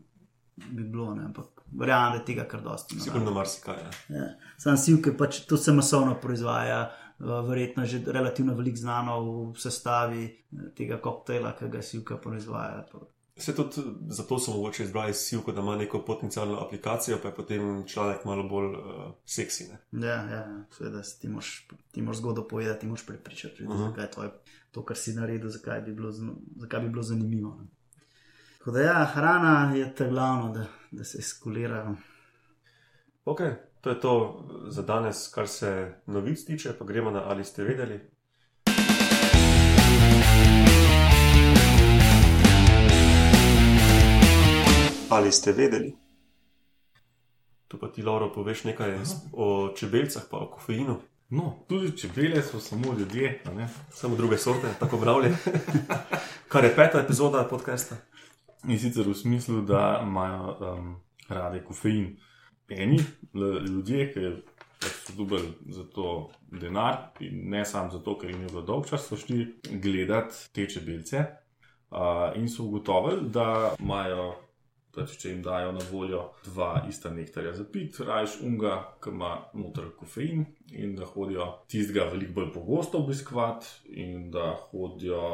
bi 0.70 0.84
bilo, 0.84 1.16
ne, 1.16 1.26
ampak 1.26 1.66
verjamem, 1.74 2.14
da 2.14 2.22
je 2.22 2.28
tega 2.30 2.46
kar 2.50 2.62
dosti. 2.64 3.00
Sigurno 3.02 3.34
marsikaj. 3.36 3.82
Ja. 3.82 4.20
Ja. 4.20 4.30
Sam 4.62 4.78
sivke 4.78 5.16
pač 5.18 5.42
to 5.50 5.58
se 5.58 5.74
masovno 5.74 6.16
proizvaja, 6.22 6.86
verjetno 7.20 7.86
že 7.86 8.04
relativno 8.08 8.56
veliko 8.56 8.78
znano 8.78 9.20
v 9.24 9.60
sestavi 9.60 10.24
eh, 10.26 10.72
tega 10.78 11.02
koktejla, 11.02 11.56
ki 11.58 11.70
ga 11.72 11.82
sivka 11.82 12.18
proizvaja. 12.22 12.86
Se 13.38 13.56
tudi 13.56 13.82
zato 14.08 14.40
so 14.40 14.52
mogoče 14.52 14.84
izbrali 14.84 15.14
silko, 15.14 15.52
da 15.52 15.62
ima 15.62 15.76
neko 15.76 16.06
potencijalno 16.06 16.60
aplikacijo, 16.60 17.18
pa 17.22 17.28
je 17.28 17.36
potem 17.36 17.88
članek 17.88 18.26
malo 18.26 18.44
bolj 18.44 18.66
uh, 18.66 18.82
seksi. 19.26 19.68
Ne? 19.92 20.08
Ja, 20.08 20.14
ja, 20.16 20.30
ja. 20.36 20.64
seveda 20.78 21.02
ti 21.22 21.28
moš, 21.28 21.68
ti 21.92 22.02
moš 22.02 22.18
zgodbo 22.18 22.48
povedati, 22.48 22.80
ti 22.80 22.88
moš 22.88 23.06
prepričati, 23.06 23.64
uh 23.64 23.70
Mhm. 23.70 23.80
-huh. 23.80 23.90
zakaj 23.90 24.04
je 24.04 24.12
tvoje, 24.12 24.30
to, 24.72 24.86
kar 24.86 24.98
si 24.98 25.14
naredil, 25.14 25.50
zakaj 25.50 25.82
bi 25.82 25.94
bilo, 25.94 26.12
zakaj 26.56 26.80
bi 26.80 26.90
bilo 26.90 27.04
zanimivo. 27.04 27.58
Ne. 27.62 27.68
Tako 28.58 28.72
da 28.72 28.82
ja, 28.82 29.06
hrana 29.14 29.76
je 29.76 29.96
ta 29.96 30.08
glavno, 30.08 30.54
da, 30.54 30.66
da 30.92 31.04
se 31.04 31.22
skulirajo. 31.22 31.96
Ok, 33.26 33.40
to 33.82 33.90
je 33.90 34.00
to 34.00 34.44
za 34.68 34.82
danes, 34.82 35.28
kar 35.34 35.48
se 35.48 35.94
novic 36.06 36.46
tiče, 36.46 36.74
pa 36.80 36.86
gremo 36.86 37.12
na 37.12 37.24
ali 37.26 37.44
ste 37.44 37.64
vedeli. 37.64 38.00
Ali 45.16 45.32
ste 45.32 45.52
vedeli? 45.52 45.96
Tu 47.68 47.80
pa 47.80 47.88
ti, 47.88 48.04
Lauro, 48.04 48.28
poveš 48.34 48.64
nekaj 48.64 49.00
o 49.34 49.74
čebeljcah, 49.78 50.28
pa 50.32 50.38
o 50.38 50.50
kofeinu, 50.52 51.00
No, 51.30 51.54
tudi 51.68 51.98
čebele 51.98 52.42
so 52.42 52.60
samo 52.60 52.94
ljudje. 53.00 53.42
a 53.46 53.54
ne? 53.54 53.68
samo 53.90 54.16
druge 54.16 54.38
sorte, 54.38 54.68
tako 54.80 54.98
mravlje. 54.98 55.36
Kar 56.52 56.64
je 56.64 56.76
peta 56.76 57.00
epizoda 57.00 57.48
podcasta. 57.50 57.96
In 58.68 58.80
sicer 58.80 59.08
v 59.08 59.14
smislu, 59.14 59.62
da 59.62 60.02
imajo 60.04 60.58
um, 60.60 60.96
radi 61.30 61.64
kofein. 61.68 62.18
Eni 62.70 63.00
ljudje, 63.68 64.14
ki 64.14 64.20
pač 64.80 64.92
so 64.92 65.14
dobili 65.18 65.54
za 65.70 65.84
to 65.84 66.30
denar, 66.52 66.98
in 67.20 67.50
ne 67.50 67.66
samo 67.66 67.92
zato, 67.92 68.18
ker 68.20 68.30
jim 68.30 68.42
je 68.42 68.48
bilo 68.48 68.62
dolg 68.62 68.86
čas, 68.90 69.08
so 69.08 69.18
šli 69.18 69.56
gledati 69.82 70.54
te 70.54 70.70
čebelce 70.70 71.20
uh, 71.20 72.38
in 72.38 72.50
so 72.50 72.64
ugotovili, 72.64 73.30
da 73.30 73.76
imajo. 73.80 74.36
Pač, 74.96 75.18
če 75.20 75.34
jim 75.34 75.42
dajo 75.44 75.74
na 75.76 75.84
voljo 75.92 76.22
dva 76.46 76.86
ista 76.90 77.10
nektarja 77.12 77.52
za 77.58 77.66
pit, 77.68 78.00
rajš 78.00 78.38
unga, 78.48 78.78
ki 79.04 79.12
ima 79.12 79.34
noter 79.60 79.90
kofein, 80.00 80.46
in 80.72 80.96
da 80.96 81.08
hodijo 81.10 81.50
tistega 81.72 82.08
veliko 82.14 82.38
bolj 82.40 82.54
pogosto 82.54 83.02
obiskovati, 83.04 83.68
in 84.00 84.30
da 84.32 84.54
hodijo 84.70 85.26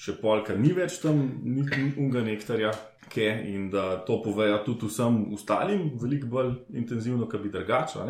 še 0.00 0.16
polka, 0.22 0.56
ni 0.56 0.72
več 0.72 0.96
tam 1.02 1.20
ni 1.44 1.66
unga 2.00 2.24
nektarja, 2.24 2.72
ke, 3.12 3.28
in 3.52 3.68
da 3.70 3.98
to 4.06 4.22
povejo 4.24 4.62
tudi 4.64 4.88
vsem 4.88 5.26
ostalim, 5.36 5.90
veliko 6.00 6.30
bolj 6.32 6.54
intenzivno, 6.72 7.28
kot 7.28 7.44
bi 7.44 7.52
drugače. 7.52 8.06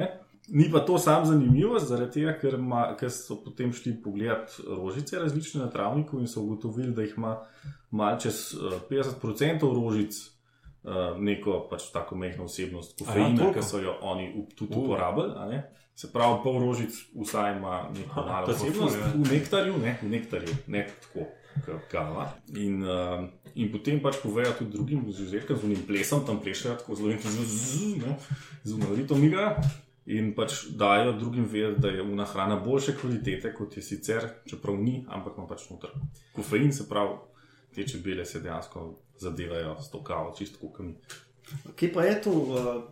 Ni 0.49 0.69
pa 0.71 0.81
to 0.87 0.99
sam 0.99 1.25
zanimivo, 1.27 1.79
zaradi 1.79 2.21
tega, 2.21 2.35
ker, 2.39 2.57
ma, 2.59 2.85
ker 2.99 3.11
so 3.15 3.39
potem 3.45 3.71
šli 3.75 3.95
pogledat 4.03 4.57
rožice 4.67 5.19
različne 5.19 5.63
na 5.63 5.69
travniku 5.71 6.19
in 6.21 6.27
so 6.31 6.43
ugotovili, 6.43 6.95
da 6.95 7.07
jih 7.07 7.15
ima 7.17 7.37
malce 7.91 8.29
čez 8.29 8.41
eh, 8.59 8.79
50% 8.91 9.69
rožic 9.75 10.19
eh, 10.85 11.19
neko 11.19 11.67
pač 11.71 11.91
tako 11.93 12.17
mehko 12.17 12.45
vsebnost 12.45 12.99
kofeina, 12.99 13.53
ki 13.55 13.63
so 13.63 13.79
jo 13.79 13.97
oni 14.01 14.33
up- 14.37 14.55
tudi 14.55 14.75
Uh. 14.77 14.85
uporabili. 14.85 15.63
Se 15.95 16.09
pravi, 16.13 16.39
pol 16.43 16.59
rožic 16.61 16.95
vsaj 17.15 17.57
ima 17.57 17.89
neko 17.93 18.23
malo 18.27 18.47
ful, 18.55 18.89
ja. 18.89 19.13
v 19.15 19.29
nektarju, 19.33 19.79
ne, 19.79 19.99
v 20.03 20.09
nektarju, 20.09 20.55
ne 20.67 20.87
tako. 20.89 21.27
Kava. 21.91 22.33
In, 22.57 22.81
uh, 22.83 23.29
in 23.55 23.69
potem 23.69 24.01
pač 24.01 24.17
povejo 24.23 24.55
tudi 24.59 24.73
drugim 24.73 25.05
žuželkam 25.13 25.57
z 25.57 25.65
unim 25.69 25.83
plesom, 25.87 26.25
tam 26.27 26.41
plešajo 26.41 26.79
tako 26.81 26.95
zelo 26.97 27.11
intenzivno, 27.13 28.17
z 28.65 28.73
unoritom 28.73 29.21
igra. 29.25 29.57
In 30.07 30.33
pač 30.35 30.65
dajo 30.75 31.13
drugim 31.13 31.45
vedeti, 31.45 31.81
da 31.81 31.89
je 31.89 32.03
una 32.03 32.25
hrana 32.25 32.57
boljše 32.57 32.97
kvalitete, 32.97 33.53
kot 33.55 33.77
je 33.77 33.83
sicer, 33.83 34.25
čeprav 34.49 34.81
ni, 34.81 35.05
ampak 35.09 35.37
ima 35.39 35.47
pač 35.47 35.69
noter. 35.71 35.93
Kofein, 36.33 36.73
se 36.73 36.89
pravi, 36.89 37.21
te 37.75 37.85
čebele 37.85 38.25
se 38.25 38.41
dejansko 38.41 38.87
zadevajo 39.17 39.77
s 39.81 39.91
to 39.91 40.03
kavo, 40.03 40.35
čisto 40.35 40.59
kot 40.63 40.79
mi. 40.81 40.95
Kje 41.77 41.93
pa 41.93 42.03
je 42.03 42.23
to 42.23 42.33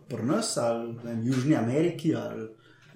pri 0.07 0.23
nas 0.23 0.57
ali 0.57 0.93
ne, 0.95 1.13
v 1.15 1.27
Južni 1.27 1.55
Ameriki? 1.55 2.15
Ali, 2.15 2.47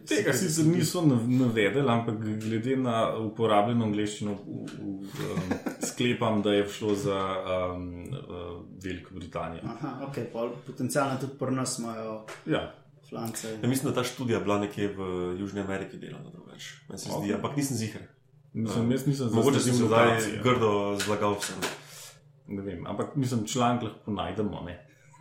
Tega 0.06 0.34
sicer 0.34 0.66
niso 0.66 1.02
nav- 1.02 1.26
navedeli, 1.30 1.90
ampak 1.90 2.16
glede 2.40 2.76
na 2.78 2.96
uporabljeno 3.18 3.86
angliščino 3.86 4.34
v- 4.34 4.66
v- 4.70 5.00
um, 5.26 5.56
sklepam, 5.82 6.42
da 6.42 6.54
je 6.54 6.68
šlo 6.70 6.96
za 6.96 7.18
um, 7.74 7.88
uh, 8.04 8.52
Veliko 8.84 9.16
Britanijo. 9.16 9.62
Aha, 9.66 10.06
ok, 10.06 10.20
pol 10.32 10.52
potencialno 10.62 11.18
tudi 11.18 11.34
pri 11.40 11.52
nas 11.54 11.80
imajo 11.80 12.26
Ja, 12.46 12.76
flance. 13.10 13.50
Ja, 13.54 13.68
mislim, 13.68 13.90
da 13.90 13.96
ta 13.96 14.04
študija 14.04 14.40
bila 14.40 14.60
nekje 14.60 14.88
v 14.90 15.02
Južni 15.40 15.62
Ameriki 15.62 15.98
delana 15.98 16.30
drugače. 16.30 16.86
Meni 16.90 17.00
se 17.00 17.10
zdi, 17.12 17.32
Ok. 17.32 17.36
ampak 17.36 17.58
nisem 17.58 17.78
ziger. 17.78 18.02
Mislim, 18.56 18.92
jaz 18.92 19.08
nisem 19.08 19.30
Mogoče 19.34 19.60
sem 19.60 19.74
se 19.74 19.84
zdaj 19.84 20.22
grdo 20.44 20.72
zlagal 20.98 21.36
vsem. 21.36 21.56
Ne 22.48 22.62
vem, 22.62 22.88
ampak 22.88 23.16
mislim, 23.16 23.46
članek 23.46 23.84
lahko 23.84 24.12
najdemo, 24.12 24.62
ne? 24.62 24.76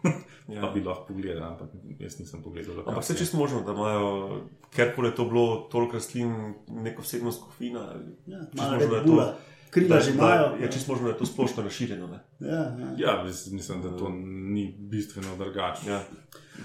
Ja. 0.49 0.61
pa 0.61 0.71
bi 0.71 0.81
lahko 0.81 1.05
pogledali, 1.07 1.41
ampak 1.43 1.69
jaz 1.99 2.19
nisem 2.19 2.43
pogledal. 2.43 2.73
Ampak 2.73 2.87
lokacije. 2.87 3.15
se 3.15 3.19
čisto 3.19 3.37
možno, 3.37 3.61
da 3.61 3.73
imajo, 3.73 4.41
ker 4.71 4.95
koli 4.95 5.09
je 5.09 5.15
to 5.15 5.25
bilo, 5.25 5.69
toliko 5.73 5.93
rastlin, 5.93 6.35
neko 6.69 7.03
vsebnost 7.03 7.43
kofeina. 7.43 7.81
Ja, 8.27 8.39
možno, 8.53 8.79
da 8.79 8.97
je 8.97 9.05
to- 9.07 9.35
krila 9.71 10.01
že 10.01 10.11
imajo. 10.11 10.57
Je 10.61 10.73
čisto 10.73 10.93
možno, 10.93 11.07
da 11.07 11.13
je 11.13 11.19
to 11.19 11.27
splošno 11.27 11.63
razširjeno. 11.63 12.07
Ne? 12.07 12.19
Ja, 12.41 12.55
ja. 12.55 12.95
Ja, 12.99 13.25
mislim, 13.51 13.83
da 13.83 13.97
to 13.97 14.09
ni 14.25 14.77
bistveno 14.81 15.37
drugače. 15.37 15.91
Ja. 15.91 16.03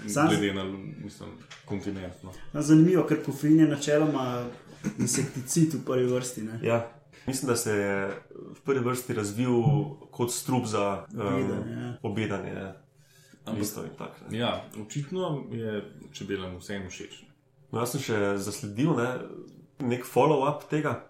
Sam- 0.06 0.28
Glede 0.28 0.54
na 0.54 0.64
mislim, 0.98 1.28
kontinent. 1.64 2.22
No. 2.22 2.32
No, 2.52 2.62
zanimivo, 2.62 3.04
ker 3.04 3.24
kofein 3.24 3.60
je 3.60 3.68
načeloma 3.68 4.44
insekticid 4.98 5.74
v 5.74 5.84
prvi 5.84 6.06
vrsti. 6.12 6.42
Ne? 6.42 6.60
Ja. 6.62 6.88
Mislim, 7.26 7.48
da 7.48 7.56
se 7.56 7.72
je 7.72 8.22
v 8.34 8.60
prvi 8.64 8.84
vrsti 8.84 9.14
razvil 9.14 9.62
kot 10.10 10.32
strup 10.32 10.66
za 10.66 11.06
um, 11.12 11.20
Obedanje, 11.20 11.72
ja. 11.72 11.94
obedanje. 12.02 12.52
Ja. 12.52 12.76
Ampak- 13.44 13.96
tak, 13.98 14.12
ne. 14.30 14.38
Ja, 14.38 14.64
očitno 14.80 15.44
je 15.50 15.84
čebelam 16.12 16.56
vsem 16.60 16.88
všeč. 16.88 17.22
No, 17.72 17.80
jaz 17.80 17.94
sem 17.94 18.02
še 18.02 18.18
zasledil 18.36 18.94
ne, 18.98 19.08
nek 19.78 20.04
follow-up 20.06 20.66
tega, 20.70 21.04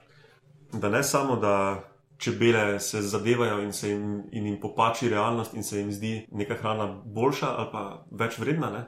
da 0.72 0.88
ne 0.88 1.02
samo, 1.02 1.36
da 1.36 1.82
čebele 2.20 2.80
se 2.80 3.02
zadevajo 3.02 3.62
in 3.64 3.72
se 3.72 3.90
jim, 3.90 4.22
in 4.32 4.46
jim 4.46 4.60
popači 4.60 5.08
realnost 5.08 5.54
in 5.54 5.64
se 5.64 5.78
jim 5.78 5.92
zdi 5.92 6.26
neka 6.32 6.54
hrana 6.60 6.86
boljša 7.04 7.48
ali 7.56 7.68
pa 7.72 7.84
več 8.10 8.38
vredna. 8.38 8.70
Ne. 8.70 8.84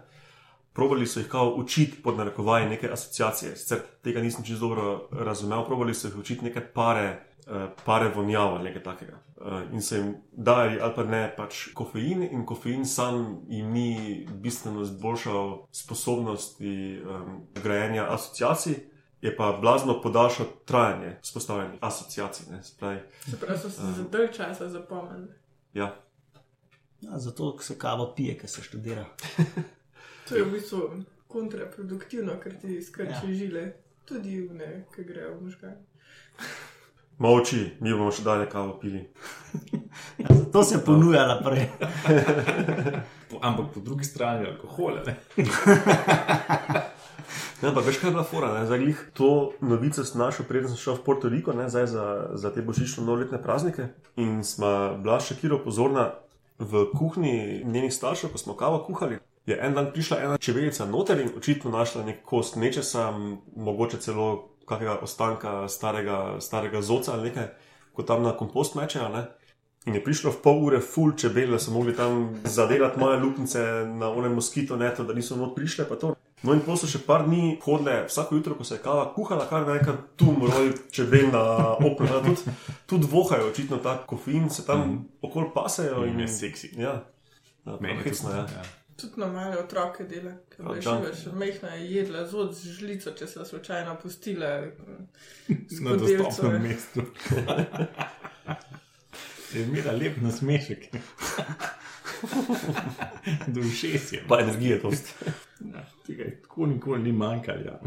Probali 0.73 1.07
so 1.07 1.21
jih 1.21 1.29
kao 1.29 1.49
učiti 1.51 2.03
pod 2.03 2.17
narekovaji 2.17 2.69
neke 2.69 2.91
asociacije. 2.91 3.57
Sicer 3.57 3.79
tega 4.03 4.21
nisem 4.21 4.45
čisto 4.45 4.69
dobro 4.69 5.09
razumel, 5.13 5.67
probali 5.67 5.95
so 5.95 6.09
jih 6.09 6.17
učiti 6.17 6.45
neke 6.45 6.61
pare. 6.63 7.09
eh, 7.47 7.69
Pare 7.85 8.09
vonjav 8.09 8.49
ali 8.49 8.65
nekaj 8.65 8.83
takega. 8.83 9.19
Eh, 9.39 9.63
In 9.73 9.83
se 9.83 9.97
jim 9.97 10.15
dali, 10.33 10.81
ali 10.81 10.93
pa 10.97 11.05
ne, 11.05 11.35
pač 11.37 11.69
kofein, 11.69 12.23
in 12.23 12.47
kofein 12.47 12.87
sam 12.87 13.41
jim 13.49 13.71
ni 13.71 13.89
bistveno 14.33 14.83
izboljšal 14.83 15.67
sposobnosti 15.73 16.71
um, 17.01 17.41
grajenja 17.55 18.07
asociacij, 18.11 18.75
je 19.21 19.37
pa 19.37 19.59
blazno 19.61 20.01
podaljšal 20.01 20.47
trajanje 20.65 21.19
vzpostavljenih 21.23 21.79
asociacij. 21.81 22.47
Ne, 22.51 22.63
se 22.63 22.77
pravi, 22.79 23.01
so 23.59 23.71
se 23.71 23.83
za 23.83 24.03
dolg 24.03 24.31
časa 24.33 24.69
zapomnili. 24.69 25.29
ja, 25.75 25.97
Ja, 27.01 27.19
zato 27.19 27.59
se 27.59 27.79
kavo 27.79 28.13
pije, 28.17 28.39
ker 28.39 28.51
se 28.51 28.63
študira. 28.63 29.05
To 30.33 30.39
je 30.39 30.45
v 30.45 30.51
bistvu 30.51 30.81
kontraproduktivno, 31.29 32.33
ker 32.41 32.57
ti 32.57 32.81
skrči 32.81 33.11
Ja. 33.23 33.35
žile, 33.35 33.63
tudi 34.05 34.41
v 34.41 34.55
ne, 34.55 34.71
ki 34.89 35.05
grejo 35.05 35.35
v 35.35 35.43
možgane. 35.43 35.77
Moči, 37.19 37.77
mi 37.79 37.93
bomo 37.93 38.09
še 38.09 38.23
dalje 38.23 38.49
kavo 38.49 38.73
pili. 38.75 39.05
Ja, 40.19 40.29
zato 40.31 40.63
se 40.63 40.81
ponuja 40.81 41.27
naprej. 41.29 41.69
Po- 43.29 43.41
Ampak 43.43 43.67
po 43.71 43.81
drugi 43.81 44.05
strani 44.05 44.47
alkohol. 44.47 45.05
Ne? 45.05 45.15
Ne, 47.59 47.69
ampak 47.69 47.85
veš, 47.85 48.01
kaj 48.01 48.09
je 48.09 48.13
bila 48.13 48.25
fora? 48.25 48.49
Ne? 48.53 48.65
Zdaj, 48.67 48.79
glih, 48.81 48.99
to 49.13 49.29
novico 49.61 50.03
sem 50.03 50.19
našel, 50.19 50.45
preden 50.45 50.67
sem 50.67 50.77
šel 50.79 50.97
v 50.97 51.03
Puerto 51.03 51.29
Rico, 51.29 51.53
ne? 51.53 51.69
zdaj 51.69 51.87
za, 51.87 52.07
za 52.35 52.51
te 52.51 52.59
božično-novoletne 52.61 53.39
praznike. 53.39 53.87
In 54.17 54.41
smo 54.43 54.67
bila 54.97 55.19
še 55.19 55.37
kiro 55.37 55.61
pozorna 55.61 56.09
v 56.59 56.89
kuhinji 56.91 57.37
njenih 57.63 57.93
staršev, 57.93 58.31
ko 58.31 58.39
smo 58.41 58.55
kavo 58.55 58.81
kuhali. 58.81 59.21
Je 59.47 59.59
en 59.59 59.75
dan 59.75 59.91
prišla 59.93 60.17
ena 60.23 60.39
čebelica 60.39 60.87
noter 60.87 61.21
in 61.21 61.31
očitno 61.37 61.71
našla 61.71 62.05
nek 62.07 62.23
kost 62.25 62.57
nečesa, 62.57 63.11
mogoče 63.57 63.99
celo 63.99 64.49
kakega 64.67 64.99
ostanka 65.03 65.69
starega, 65.69 66.41
starega 66.41 66.83
zoca 66.83 67.13
ali 67.13 67.29
nekaj, 67.29 67.49
ko 67.93 68.03
tam 68.03 68.23
na 68.23 68.37
kompost 68.37 68.75
mečejo. 68.75 69.09
Ne? 69.09 69.27
In 69.87 69.95
je 69.99 70.05
prišlo 70.05 70.31
v 70.31 70.39
pol 70.43 70.61
ure, 70.63 70.79
full 70.81 71.17
čebel, 71.19 71.51
da 71.51 71.59
so 71.59 71.75
mogli 71.75 71.95
tam 71.97 72.39
zadelati 72.45 73.01
moje 73.01 73.19
luknjice 73.19 73.63
na 73.99 74.13
onem 74.15 74.35
moskito 74.35 74.77
neto, 74.77 75.05
da 75.05 75.15
niso 75.15 75.37
not 75.37 75.57
prišle. 75.57 75.89
pa. 75.89 76.15
No, 76.43 76.55
in 76.55 76.61
potem 76.61 76.77
so 76.77 76.91
še 76.91 76.99
par 77.07 77.23
dni 77.27 77.59
hodile, 77.63 78.05
vsako 78.07 78.39
jutro, 78.39 78.55
ko 78.59 78.65
se 78.67 78.75
je 78.75 78.83
kava 78.83 79.09
kuhala, 79.15 79.47
kar 79.51 79.67
nekaj 79.67 79.99
tu 80.19 80.35
moroj 80.35 80.73
čebel 80.91 81.31
na 81.31 81.43
da 81.79 82.21
Tudi, 82.23 82.55
tudi 82.87 83.07
vohajo, 83.11 83.51
očitno 83.51 83.79
ta 83.79 83.99
kofein 84.07 84.51
se 84.51 84.67
tam 84.67 84.81
mm. 84.81 84.99
okoli 85.23 85.51
pasejo. 85.55 86.07
In 86.07 86.21
je 86.21 86.29
seksi. 86.29 86.75
Ja, 86.79 87.03
ja 87.67 87.77
Meni 87.81 87.99
je 87.99 88.11
hecno, 88.11 88.31
ja. 88.31 88.47
ja. 88.47 88.82
Tudi 88.97 89.21
na 89.21 89.27
male 89.27 89.59
otroke 89.59 90.05
dela, 90.05 90.33
ker 90.53 90.67
veš, 90.69 90.85
junkie. 90.85 91.09
veš, 91.09 91.25
mehna 91.33 91.75
je 91.75 91.87
jedla 91.95 92.27
zod 92.27 92.55
z 92.55 92.75
žlico, 92.79 93.13
če 93.19 93.27
se 93.27 93.45
slučajno 93.45 93.97
pustila. 94.03 94.51
Na 95.81 95.97
dostopnem 95.97 96.63
mestu. 96.63 97.03
Je 99.53 99.63
imela 99.63 99.93
lep 99.93 100.17
nasmešek. 100.17 100.87
Dušes 103.55 104.13
je. 104.13 104.25
Pa 104.29 104.41
energije 104.41 104.79
dosti. 104.79 105.13
Ja, 105.61 105.85
tega 106.07 106.25
je 106.25 106.43
tako 106.43 106.67
nikoli 106.67 107.03
ni 107.03 107.13
manjkalo. 107.13 107.61
Ja. 107.61 107.81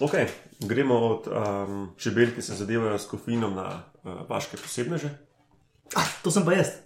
Ok, 0.00 0.12
gremo 0.60 0.94
od 0.94 1.28
um, 1.28 1.90
čebel, 1.96 2.32
ki 2.34 2.42
se 2.42 2.54
zadevajo 2.54 2.98
s 2.98 3.06
kofeinom, 3.06 3.54
na 3.54 3.82
uh, 4.04 4.28
vaše 4.28 4.56
posebneže. 4.56 5.10
Ah, 5.94 6.08
to 6.22 6.30
sem 6.30 6.44
pa 6.44 6.52
jaz. 6.52 6.85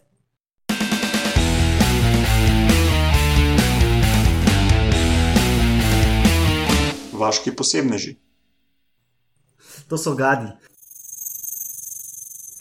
Vaški 7.21 7.55
posebneži. 7.57 8.17
To 9.89 9.99
so 9.99 10.15
gadi. 10.19 10.49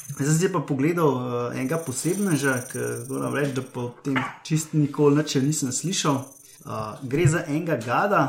Zdaj 0.10 0.28
sem 0.28 0.38
si 0.40 0.52
pa 0.52 0.60
pogledal 0.60 1.12
uh, 1.16 1.56
enega 1.56 1.78
posebneža, 1.80 2.58
ki 2.72 2.86
moram 3.08 3.36
reči, 3.38 3.54
da 3.56 3.64
po 3.64 3.90
tem 4.04 4.18
čist 4.44 4.74
nikoli 4.76 5.22
nič 5.22 5.38
še 5.38 5.42
nisem 5.46 5.72
slišal. 5.72 6.18
Uh, 6.66 6.98
gre 7.08 7.28
za 7.30 7.46
enega 7.48 7.78
gada, 7.80 8.24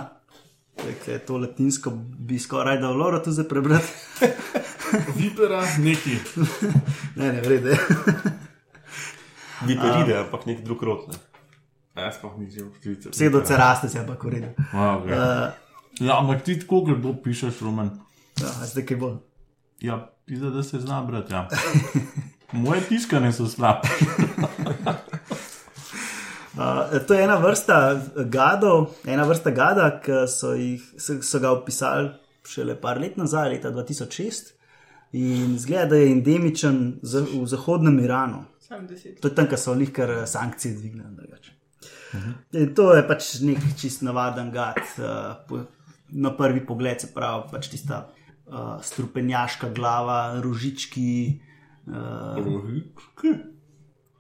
ki 0.77 1.17
je 1.17 1.19
to 1.27 1.41
latinsko, 1.41 1.91
bi 1.97 2.39
skoraj 2.39 2.79
da 2.85 2.93
vloro 2.95 3.19
tu 3.25 3.33
zdaj 3.35 3.49
prebrati. 3.51 3.91
Vipera, 5.19 5.65
neki. 5.79 6.19
ne, 7.19 7.33
ne, 7.33 7.41
vrede. 7.41 7.75
Viperide, 9.69 10.21
ampak 10.21 10.47
nek 10.47 10.63
drug 10.65 10.83
rod. 10.87 11.09
Ne? 11.11 11.19
Jaz 11.97 12.21
pa 12.23 12.31
nisem. 12.39 12.71
Vse 13.11 13.29
do 13.35 13.41
ceraste 13.41 13.89
se 13.89 13.99
je 13.99 14.07
pa 14.07 14.15
koredi. 14.15 14.53
Okay. 14.73 15.17
Uh, 15.17 15.70
Ja, 16.01 16.19
ampak 16.19 16.45
ti 16.45 16.59
tako 16.61 16.81
grdo 16.81 17.15
pišeš, 17.25 17.61
Roman. 17.61 17.91
ja, 18.41 18.49
a 18.63 18.67
zdaj 18.67 18.87
kaj 18.87 18.97
bo. 18.97 19.11
Ja, 19.81 20.11
pisa, 20.27 20.51
da 20.51 20.63
se 20.63 20.81
zna 20.81 21.03
brati. 21.05 21.33
Ja. 21.33 21.49
Moje 22.53 22.81
tiskane 22.89 23.33
so 23.33 23.49
slabe. 23.49 23.89
Uh, 26.61 27.07
to 27.07 27.15
je 27.15 27.23
ena 27.25 27.37
vrsta 27.39 28.01
gadov, 28.27 28.91
ena 29.07 29.23
vrsta 29.25 29.53
gada, 29.55 29.87
ki 30.03 30.27
so, 30.29 30.51
jih, 30.59 30.83
so, 30.99 31.15
so 31.23 31.39
ga 31.41 31.53
opisali 31.55 32.11
šele 32.45 32.75
par 32.81 32.99
let 33.01 33.17
nazaj, 33.17 33.49
leta 33.55 33.71
2006. 33.71 34.51
In 35.13 35.55
zgleda, 35.59 35.95
da 35.95 35.97
je 35.97 36.11
endemičen 36.11 36.99
za, 37.03 37.23
v 37.23 37.47
zahodnem 37.47 38.01
Iranu. 38.03 38.43
To 39.23 39.29
je 39.29 39.35
tam, 39.35 39.47
kjer 39.47 39.59
so 39.59 39.75
njih 39.75 39.93
kar 39.95 40.13
sankcije 40.27 40.75
dvignili. 40.75 41.31
In 42.53 42.75
to 42.75 42.91
je 42.95 43.07
pač 43.09 43.31
nek 43.47 43.65
čist 43.79 44.03
navaden 44.03 44.51
gad. 44.51 44.83
Uh, 44.99 45.63
na 46.13 46.31
prvi 46.31 46.63
pogled 46.63 47.01
se 47.01 47.11
pravi, 47.15 47.49
pač 47.51 47.69
tista 47.69 48.09
uh, 48.47 48.79
strupenjaška 48.83 49.69
glava, 49.71 50.41
rožički. 50.41 51.41
Uh, 51.87 52.37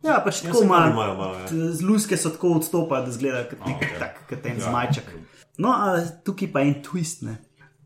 ja, 0.02 0.20
pač 0.24 0.40
tako 0.40 0.58
se 0.58 0.66
malo. 0.66 0.94
malo, 0.94 1.34
ja. 1.34 1.46
T- 1.46 1.72
Z 1.72 1.82
luske 1.82 2.16
so 2.16 2.30
tako 2.30 2.54
odstopali, 2.54 3.06
da 3.06 3.12
zgleda 3.12 3.44
kot 3.44 3.66
nek 3.66 3.76
okej. 3.78 3.98
tak, 3.98 4.22
kot 4.28 4.46
en 4.46 4.56
Ja. 4.56 4.66
zmajček. 4.66 5.10
No, 5.58 5.68
a 5.70 5.94
tukaj 6.24 6.52
pa 6.52 6.60
je 6.60 6.66
en 6.66 6.82
twist. 6.82 7.22
Ne. 7.22 7.36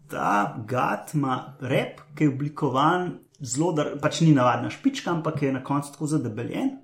Ta 0.07 0.31
gad 0.65 1.11
ima 1.15 1.57
rep, 1.61 2.01
ki 2.15 2.25
je 2.25 2.31
oblikovan 2.31 3.09
zelo, 3.41 3.73
da 3.73 3.97
pač 3.99 4.21
ni 4.21 4.33
navadna 4.33 4.71
špička, 4.71 5.11
ampak 5.11 5.43
je 5.43 5.53
na 5.53 5.63
koncu 5.63 5.93
tako 5.93 6.07
zadebeljen. 6.09 6.79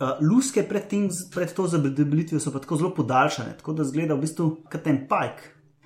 Uh, 0.00 0.16
luske 0.22 0.62
pred, 0.62 0.88
tem, 0.88 1.08
pred 1.30 1.52
to 1.52 1.66
zadebelitvijo 1.66 2.40
so 2.40 2.50
pa 2.50 2.58
tako 2.58 2.76
zelo 2.76 2.90
podaljšane, 2.90 3.56
tako 3.56 3.72
da 3.72 3.84
zgleda 3.84 4.14
v 4.14 4.20
bistvu 4.20 4.46
kot 4.64 4.86
en 4.86 5.06
pajk. 5.08 5.40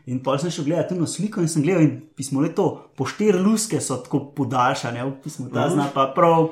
In 0.06 0.18
pol 0.20 0.36
sem 0.38 0.52
šel 0.52 0.66
gledati 0.68 0.94
na 0.94 1.06
sliko 1.08 1.40
in 1.40 1.48
sem 1.48 1.62
gledal, 1.64 1.82
in 1.86 2.00
pismo 2.16 2.42
le 2.44 2.50
to, 2.52 2.66
po 2.96 3.06
štiri 3.08 3.38
luske 3.40 3.80
so 3.80 3.96
tako 4.04 4.26
podaljšane, 4.36 5.04
v 5.04 5.12
pismu 5.24 5.48
ta 5.48 5.70
zna 5.72 5.86
pa 5.94 6.10
prav, 6.12 6.50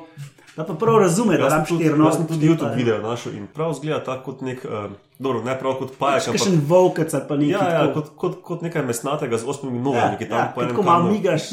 da 0.57 0.65
pa 0.65 0.73
prav 0.73 0.97
razume, 1.03 1.37
da 1.37 1.51
sem 1.51 1.75
štiri 1.75 1.93
jaz 1.93 2.17
sem 2.17 2.27
tudi 2.27 2.49
YouTube 2.49 2.73
video 2.75 2.97
našel 3.03 3.35
in 3.37 3.45
prav 3.53 3.75
zgleda 3.77 3.99
tako 4.07 4.31
kot 4.31 4.41
nek, 4.41 4.63
um, 4.65 4.95
dobro, 5.19 5.43
ne 5.45 5.53
prav 5.59 5.77
kot 5.77 5.93
pajek, 6.01 6.23
Še 6.25 6.33
ampak 6.33 6.47
en 6.49 6.59
volkec 6.71 7.13
ali 7.13 7.27
pa 7.29 7.37
nekaj. 7.37 7.69
ja, 7.69 7.83
ja, 7.83 7.91
kot, 7.93 8.09
kot, 8.17 8.39
kot 8.41 8.65
nekaj 8.65 8.85
mesnatega 8.89 9.37
z 9.37 9.49
osmimi 9.53 9.77
Ja, 9.77 9.83
nogami, 9.85 10.17
ki 10.17 10.29
tam 10.31 10.39
ja, 10.39 10.47
po 10.55 10.63
enem 10.65 10.73
tako 10.73 10.85
malo 10.89 11.11
migaš. 11.13 11.51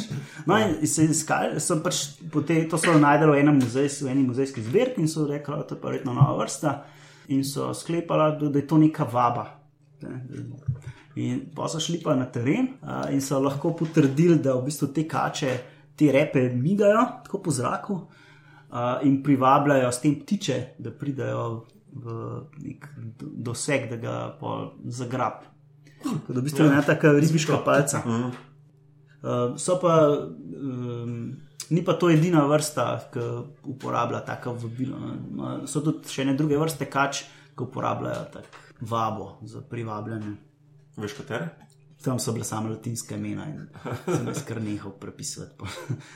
No, 0.48 0.56
in 0.56 0.88
se 0.88 1.04
iskali, 1.04 1.60
so 1.60 1.76
pač 1.84 2.00
potem, 2.32 2.64
to 2.64 2.80
so 2.80 2.96
najdeli 2.96 3.36
v 3.36 3.44
enem 3.44 3.60
muzej, 3.60 3.92
v 4.06 4.14
eni 4.14 4.24
muzejski 4.24 4.64
zbirki 4.64 5.04
in 5.04 5.08
so 5.08 5.28
rekli, 5.28 5.52
da 5.52 5.68
je 5.68 5.68
to 5.74 5.80
verjetno 5.84 6.16
nova 6.16 6.32
vrsta. 6.40 6.78
In 7.28 7.44
so 7.44 7.74
sklepali, 7.76 8.32
da, 8.40 8.48
da 8.48 8.58
je 8.58 8.66
to 8.66 8.80
neka 8.80 9.04
vaba. 9.04 9.46
In 11.18 11.40
pa 11.54 11.66
so 11.68 11.80
šli 11.82 11.98
pa 12.02 12.14
na 12.14 12.28
teren 12.30 12.68
a, 12.82 13.08
in 13.10 13.20
so 13.20 13.40
lahko 13.42 13.72
potrdili, 13.76 14.38
da 14.38 14.54
v 14.54 14.68
bistvu 14.68 14.92
te 14.94 15.08
kače, 15.08 15.56
te 15.98 16.12
repe 16.12 16.48
migajo 16.54 17.02
tako 17.24 17.42
po 17.42 17.50
zraku 17.50 17.96
a, 18.70 19.00
in 19.02 19.22
privabljajo 19.22 19.90
s 19.92 20.00
tem 20.00 20.14
ptiče, 20.20 20.60
da 20.78 20.90
pridajo 20.94 21.66
v 21.92 22.14
nek 22.62 22.86
do- 23.18 23.32
doseg, 23.50 23.88
da 23.90 23.96
ga 23.96 24.14
zagrab. 24.86 25.42
Tako 26.02 26.32
da 26.32 26.40
v 26.40 26.44
bistvu 26.46 26.64
je 26.64 26.70
ena 26.70 26.82
taka 26.82 27.12
ribiška 27.12 27.58
palca. 27.64 28.02
Uh, 28.06 29.58
so 29.58 29.76
pa, 29.82 29.96
um, 30.62 31.36
ni 31.70 31.82
pa 31.84 31.92
to 31.92 32.08
edina 32.10 32.46
vrsta, 32.46 33.10
ki 33.12 33.24
uporablja 33.68 34.22
tako 34.24 34.54
vabilo. 34.62 34.96
Ma, 35.30 35.58
So 35.66 35.82
tudi 35.84 36.08
še 36.08 36.24
ne 36.24 36.36
druge 36.38 36.56
vrste 36.56 36.86
kač, 36.88 37.24
ki 37.52 37.66
uporabljajo 37.66 38.24
tako 38.32 38.62
vabo 38.80 39.26
za 39.44 39.60
privabljanje. 39.60 40.36
Veš 41.00 41.16
katere? 41.18 41.50
Tam 42.04 42.18
so 42.18 42.32
bile 42.32 42.44
samo 42.48 42.70
latinske 42.72 43.16
imena 43.16 43.46
in 43.50 43.66
sem 44.06 44.28
jih 44.28 44.42
kar 44.48 44.60
nehal 44.62 44.92
prepisovati. 45.00 45.56
pol. 45.58 45.68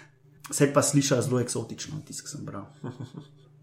Se 0.57 0.73
pa 0.73 0.83
sliša 0.83 1.23
zelo 1.25 1.41
eksotično, 1.41 2.03
tisk 2.07 2.29
sem 2.29 2.45
bral. 2.45 2.67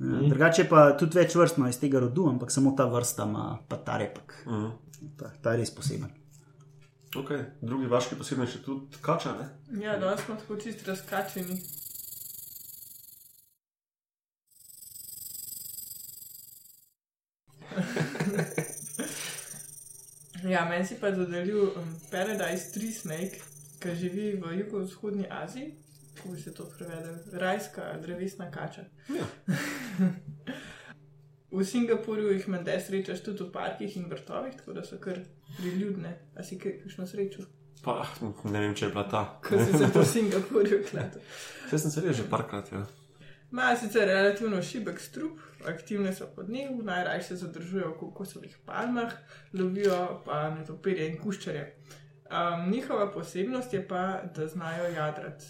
Ja, 0.01 0.29
Drugače 0.29 0.63
je 0.63 0.69
pa 0.69 0.97
tudi 0.97 1.19
več 1.19 1.35
vrst 1.37 1.59
no, 1.61 1.67
iz 1.69 1.77
tega 1.77 1.99
rodu, 2.01 2.25
ampak 2.29 2.49
samo 2.51 2.71
ta 2.77 2.87
vrsta 2.89 3.27
ima 3.29 3.59
pa 3.69 3.77
ta 3.77 3.99
repek. 4.01 4.33
Mhm. 4.47 4.71
Ta, 5.17 5.29
ta 5.41 5.53
je 5.53 5.61
res 5.61 5.71
poseben. 5.73 6.09
Okay. 7.15 7.43
Drugi 7.61 7.89
vaški 7.91 8.15
posebni 8.15 8.47
še 8.47 8.61
tudi 8.63 9.01
kača, 9.03 9.33
ne? 9.37 9.47
Ja, 9.83 9.97
danes 9.99 10.23
smo 10.25 10.37
tako 10.39 10.57
čist 10.61 10.85
razkačeni. 10.87 11.57
Ja, 20.43 20.65
meni 20.69 20.85
si 20.85 20.95
pa 20.99 21.11
dodelil 21.11 21.63
um, 21.63 21.95
Paradise 22.11 22.71
Tree 22.73 22.91
Snake, 22.91 23.41
ki 23.79 23.95
živi 23.95 24.33
v 24.41 24.57
jugovzhodni 24.59 25.27
Aziji. 25.29 25.73
Kako 26.15 26.29
bi 26.29 26.41
se 26.41 26.53
to 26.53 26.65
prevedel? 26.77 27.15
Rajska 27.33 27.97
drevesna 28.01 28.51
kača. 28.51 28.81
Ja. 29.09 29.25
v 31.51 31.65
Singapurju 31.65 32.31
jih 32.31 32.47
menda 32.47 32.79
srečaš 32.79 33.23
tudi 33.23 33.43
v 33.43 33.51
parkih 33.51 33.97
in 33.97 34.09
vrtovih, 34.09 34.53
tako 34.57 34.73
da 34.73 34.83
so 34.83 34.99
kar 34.99 35.19
priljudne. 35.57 36.13
A 36.35 36.43
si 36.43 36.59
kaj 36.59 36.79
kakšno 36.83 37.07
srečo? 37.07 37.47
Pa, 37.83 38.05
ne 38.43 38.59
vem, 38.59 38.75
če 38.77 38.85
je 38.85 38.91
bila 38.93 39.03
ta. 39.09 39.23
Ko 39.43 39.57
si 39.59 39.77
se 39.77 39.89
po 39.93 40.03
Singapurju 40.05 40.83
kletel. 40.89 41.21
Vse 41.67 41.79
sem 41.83 41.91
se 41.91 42.13
že 42.13 42.27
parkrat, 42.29 42.71
ja. 42.71 42.85
Imajo 43.51 43.77
sicer 43.77 44.07
relativno 44.07 44.61
šibek 44.61 44.99
strup, 44.99 45.39
aktivne 45.67 46.13
so 46.15 46.27
pod 46.35 46.49
njim, 46.49 46.85
najraje 46.85 47.23
se 47.23 47.35
zadržujejo 47.35 47.89
v 47.89 47.97
kokosovih 47.99 48.57
palmah, 48.65 49.13
lovijo 49.53 50.21
pa 50.25 50.49
netopirje 50.49 51.09
in 51.09 51.17
kuščarje. 51.19 51.75
Um, 52.31 52.71
njihova 52.71 53.11
posebnost 53.11 53.73
je 53.73 53.87
pa, 53.87 54.21
da 54.35 54.47
znajo 54.47 54.83
jadrati 54.83 55.45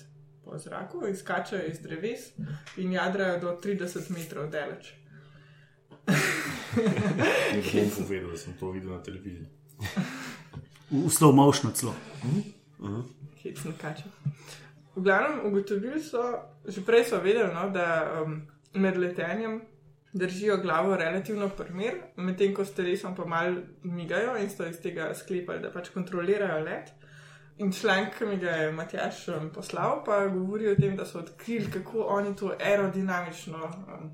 po 0.46 0.58
zraku, 0.58 1.08
izkačajo 1.08 1.66
iz 1.66 1.80
dreves 1.80 2.20
in 2.78 2.92
jadrajo 2.92 3.40
do 3.40 3.60
30 3.64 4.10
metrov 4.10 4.50
daleč. 4.50 4.94
Ne 6.72 7.62
bom 7.74 8.06
povedal, 8.08 8.32
da 8.32 8.38
sem 8.38 8.54
to 8.60 8.72
videl 8.72 8.92
na 8.92 9.04
televiziji. 9.04 9.46
V, 10.90 11.10
slow 11.10 11.34
motion 11.36 11.74
celo. 11.74 11.96
hecne 13.44 13.74
kače. 13.82 14.04
V 14.96 15.02
glavnem, 15.02 15.46
ugotovili 15.46 16.02
so, 16.04 16.24
že 16.68 16.84
prej 16.84 17.06
so 17.08 17.20
vedeli, 17.24 17.54
no, 17.54 17.70
da 17.72 18.22
um, 18.24 18.42
med 18.74 18.98
letenjem 18.98 19.62
držijo 20.14 20.58
glavo 20.58 20.96
relativno 20.96 21.50
primer, 21.50 21.94
medtem 22.16 22.54
ko 22.54 22.66
s 22.66 22.76
telesom 22.76 23.16
pa 23.16 23.26
mal 23.26 23.56
migajo 23.84 24.36
in 24.38 24.50
so 24.50 24.68
iz 24.68 24.82
tega 24.84 25.14
sklepali, 25.16 25.62
da 25.64 25.72
pač 25.72 25.90
kontrolirajo 25.94 26.64
let. 26.66 26.92
In 27.58 27.72
članek, 27.72 28.18
ki 28.18 28.26
mi 28.26 28.38
ga 28.42 28.50
je 28.50 28.72
Matjaš 28.72 29.28
um, 29.28 29.50
poslal, 29.56 30.04
pa 30.06 30.26
govori 30.28 30.68
o 30.72 30.76
tem, 30.76 30.96
da 30.98 31.06
so 31.06 31.20
odkrili, 31.20 31.72
kako 31.72 32.04
oni 32.18 32.36
to 32.36 32.52
aerodinamično 32.60 33.64
um, 33.64 34.12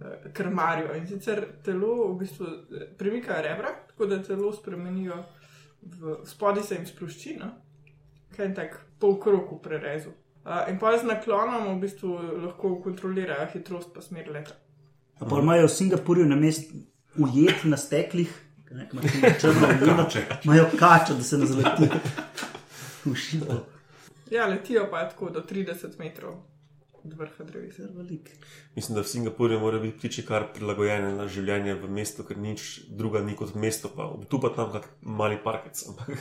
eh, 0.00 0.32
krmarijo. 0.32 0.94
In 0.94 1.06
sicer 1.06 1.46
telo 1.64 2.12
v 2.12 2.18
bistvu 2.18 2.46
eh, 2.46 2.88
premikajo 2.98 3.42
rebra, 3.42 3.74
tako 3.88 4.06
da 4.06 4.22
telo 4.22 4.52
spremenijo, 4.52 5.22
v 5.82 6.18
spodaj 6.24 6.62
se 6.62 6.74
jim 6.74 6.86
sprošči, 6.86 7.38
no? 7.40 7.50
Kaj 8.36 8.54
tak 8.54 8.78
polkrog 9.00 9.52
v 9.52 9.60
prerezu. 9.62 10.12
Uh, 10.46 10.62
in 10.70 10.78
pa 10.78 10.94
z 10.94 11.08
naklonom 11.08 11.72
v 11.74 11.80
bistvu 11.82 12.18
lahko 12.44 12.76
kontrolirajo 12.84 13.48
hitrost 13.52 13.90
pa 13.94 14.04
smer 14.04 14.30
leta. 14.30 14.54
Pa 15.18 15.26
pol 15.26 15.42
imajo 15.42 15.66
v 15.66 15.74
Singapurju 15.74 16.26
na 16.28 16.36
mestu 16.36 16.84
ujet 17.18 17.64
na 17.64 17.76
steklih, 17.76 18.30
črno 19.40 19.68
ujeno, 19.82 20.06
imajo 20.44 20.66
kačo, 20.78 21.14
da 21.14 21.22
se 21.22 21.38
ne 21.38 21.46
zaleti. 21.46 21.88
V 23.06 23.14
šipo. 23.14 23.54
Ja, 24.30 24.46
letijo 24.46 24.88
pa 24.90 25.08
tako 25.08 25.30
do 25.30 25.40
30 25.40 25.98
metrov 25.98 26.34
od 27.04 27.12
vrha 27.18 27.44
drevesa. 27.44 27.82
Mislim, 28.74 28.94
da 28.94 29.00
v 29.00 29.06
Singapurju 29.06 29.60
mora 29.60 29.78
biti 29.78 29.98
ptiči 29.98 30.24
kar 30.26 30.48
prilagojene 30.54 31.12
na 31.14 31.28
življenje 31.28 31.74
v 31.74 31.90
mestu, 31.90 32.24
ker 32.26 32.38
nič 32.38 32.80
druga 32.88 33.22
ni 33.22 33.36
kot 33.36 33.54
mesto, 33.54 33.88
pa 33.94 34.08
tu 34.28 34.40
pa 34.42 34.50
tam 34.56 34.72
kak 34.72 34.88
mali 35.00 35.38
parkec. 35.44 35.84
Ampak 35.88 36.18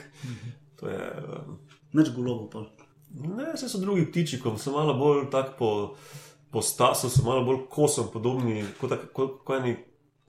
to 0.80 0.90
je. 0.90 1.00
Um, 1.00 1.60
Nič 1.96 2.12
golobo 2.12 2.50
pa. 2.52 2.66
ne, 3.16 3.54
vse 3.54 3.70
so 3.72 3.80
drugi 3.80 4.06
ptiči, 4.10 4.40
ko 4.44 4.58
so 4.60 4.74
malo 4.76 4.98
bolj 5.00 5.30
tak 5.32 5.56
po, 5.60 5.96
po 6.52 6.62
stasu, 6.62 7.10
so 7.10 7.24
malo 7.24 7.46
bolj 7.48 7.62
kosom 7.72 8.10
podobni, 8.14 8.66
kot, 8.80 8.92
tak, 8.92 9.06
kot, 9.16 9.38
kot 9.48 9.62
eni, 9.62 9.78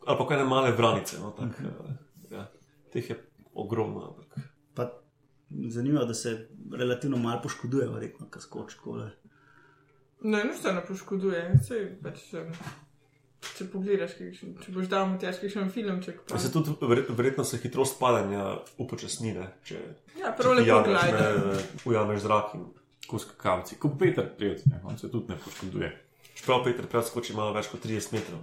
ali 0.07 0.19
pa 0.19 0.23
kot 0.23 0.37
ene 0.37 0.47
male 0.47 0.71
vranice. 0.77 1.19
No, 1.19 1.33
tak, 1.35 1.59
uh, 1.59 1.91
ja. 2.31 2.47
Teh 2.95 3.11
je 3.11 3.19
ogromno. 3.55 4.07
Ampak. 4.13 4.39
Pa 4.75 4.91
zanimivo, 5.51 6.05
da 6.05 6.15
se 6.15 6.37
relativno 6.73 7.17
malo 7.17 7.43
poškoduje, 7.43 7.89
verjetno, 7.91 8.31
kaj 8.31 8.47
skoči 8.47 8.79
kole. 8.83 9.11
Ne, 10.23 10.45
nič 10.45 10.63
se 10.63 10.73
ne 10.73 10.87
poškoduje. 10.87 11.43
Sej, 11.67 11.89
pač, 12.03 12.23
um, 12.39 12.53
če 13.57 13.67
pogledaš, 13.67 14.15
kakšen, 14.15 14.57
če 14.59 14.73
boš 14.73 14.87
dal 14.87 15.07
mu 15.07 15.19
težki 15.19 15.49
še 15.49 15.61
en 15.61 15.71
filmček. 15.71 16.23
Pa... 16.25 16.39
Se 16.39 16.51
tudi 16.51 16.75
verje- 16.83 17.07
verjetno 17.11 17.45
se 17.45 17.59
hitrost 17.59 17.99
padanja 17.99 18.57
upočasni, 18.79 19.33
ne, 19.33 19.47
če 19.65 19.79
Ja, 20.17 20.33
prav 20.33 20.55
lepo 20.55 20.83
gledaj. 20.83 21.13
ne, 21.13 21.61
ujameš 21.85 22.21
zrak. 22.21 22.55
In... 22.55 22.67
Ko 23.07 23.19
skakavci, 23.19 23.77
kot 23.77 23.93
Peter 23.99 24.27
Pevc, 24.29 24.65
ne, 24.67 24.81
on 24.83 24.99
se 24.99 25.07
tudi 25.07 25.29
ne 25.29 25.37
poškoduje. 25.39 25.91
Čeprav 26.35 26.65
Peter 26.65 26.87
preskoči 26.87 27.33
malo 27.33 27.53
več 27.53 27.67
kot 27.67 27.79
30 27.81 28.13
metrov. 28.13 28.41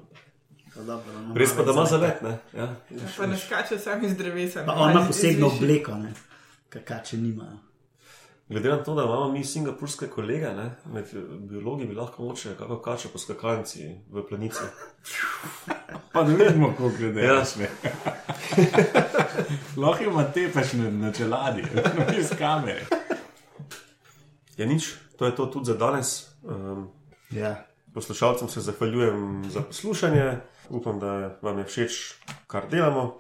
Dobro, 0.78 1.12
ima 1.14 1.36
Res 1.36 1.52
pa, 1.52 1.64
da 1.64 1.72
ima 1.72 1.84
zalet, 1.86 2.22
ne? 2.22 2.32
Ja, 2.54 2.70
Ja, 2.90 3.10
pa 3.18 3.28
ne 3.28 3.38
skače 3.38 3.76
sam 3.78 4.06
iz 4.06 4.16
drevesa. 4.16 4.64
Pa 4.64 4.74
on 4.74 4.92
ima 4.92 5.04
posebno 5.06 5.48
obleko, 5.48 5.98
ne? 5.98 6.14
kakače 6.70 7.18
nimajo. 7.18 7.60
Glede 8.54 8.70
na 8.70 8.84
to, 8.84 8.96
da 8.96 9.04
imamo 9.04 9.32
mi 9.32 9.44
singapurske 9.44 10.08
kolege, 10.08 10.46
ne, 10.54 10.76
med 10.94 11.06
biologi 11.40 11.86
bi 11.86 11.96
lahko 11.96 12.24
moče 12.24 12.56
kako 12.58 12.78
kače 12.82 13.08
po 13.10 13.18
skakalnici 13.18 13.88
v 14.12 14.24
planici. 14.30 14.60
Pa 16.14 16.24
ne 16.24 16.36
vidimo, 16.36 16.74
koliko 16.78 16.98
glede 16.98 17.22
Ja. 17.22 17.34
ja. 17.34 17.46
sme. 17.46 17.68
Lahko 19.78 20.04
ima 20.04 20.24
tepeš 20.24 20.74
na, 20.74 20.90
na 20.92 21.12
čeladi, 21.12 21.64
iz 22.20 22.30
kamere. 22.38 22.86
Je 24.58 24.66
nič, 24.66 24.94
to 25.18 25.26
je 25.26 25.36
to 25.36 25.46
tudi 25.46 25.66
za 25.66 25.74
danes. 25.74 26.30
Um, 26.44 26.90
Ja. 27.32 27.66
poslušalcem 27.94 28.48
se 28.50 28.62
zahvaljujem 28.62 29.50
za 29.50 29.62
poslušanje, 29.62 30.38
upam, 30.70 31.00
da 31.00 31.38
vam 31.42 31.58
je 31.58 31.66
všeč, 31.66 32.14
kar 32.48 32.70
delamo. 32.70 33.20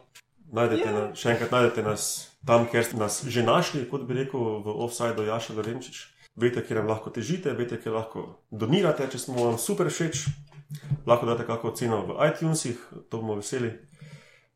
Najdete 0.51 0.91
na, 0.91 1.15
še 1.15 1.29
enkrat 1.29 1.51
najdete 1.51 1.83
nas 1.83 2.32
tam, 2.45 2.65
kjer 2.65 2.83
ste 2.83 2.97
nas 2.97 3.23
že 3.23 3.43
našli, 3.43 3.85
kot 3.85 4.03
bi 4.03 4.13
rekel, 4.15 4.39
v 4.59 4.75
offsajdu 4.79 5.23
Jaša 5.23 5.53
Lorenčič. 5.53 6.09
Veste, 6.35 6.61
kje 6.61 6.75
nam 6.75 6.87
lahko 6.87 7.09
težite, 7.09 7.51
veste, 7.53 7.77
kje 7.77 7.91
lahko 7.91 8.23
donirate, 8.49 9.05
če 9.05 9.19
smo 9.19 9.43
vam 9.45 9.57
super 9.57 9.85
všeč. 9.87 10.23
Lahko 11.05 11.25
date 11.25 11.45
kakšno 11.45 11.69
oceno 11.69 11.97
v 12.03 12.17
iTunesih, 12.25 12.79
to 13.05 13.17
bomo 13.17 13.35
veseli. 13.35 13.69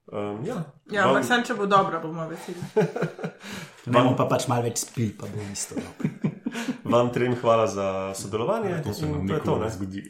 Um, 0.08 0.42
ja, 0.42 0.64
Ja, 0.88 1.06
vam- 1.06 1.20
ampak 1.20 1.26
sem, 1.26 1.44
če 1.44 1.54
bo 1.54 1.68
dobro, 1.68 2.00
bomo 2.02 2.26
veseli. 2.26 2.58
Bomo 3.88 4.16
pa 4.16 4.26
pač 4.26 4.48
malo 4.48 4.64
več 4.64 4.82
spili, 4.82 5.14
pa 5.14 5.28
bo 5.28 5.40
isto. 5.46 5.76
dobro. 5.76 6.10
Vam 6.88 7.12
trem 7.12 7.36
hvala 7.36 7.68
za 7.68 7.88
sodelovanje. 8.16 8.82
To 8.84 8.94
se 8.94 9.06
in 9.06 9.12
nam 9.12 9.28
to 9.28 9.34
je 9.34 9.40
to, 9.40 9.46
nikoli 9.46 9.60
ne 9.60 9.66
ne. 9.66 9.72
zgodi. 9.72 10.02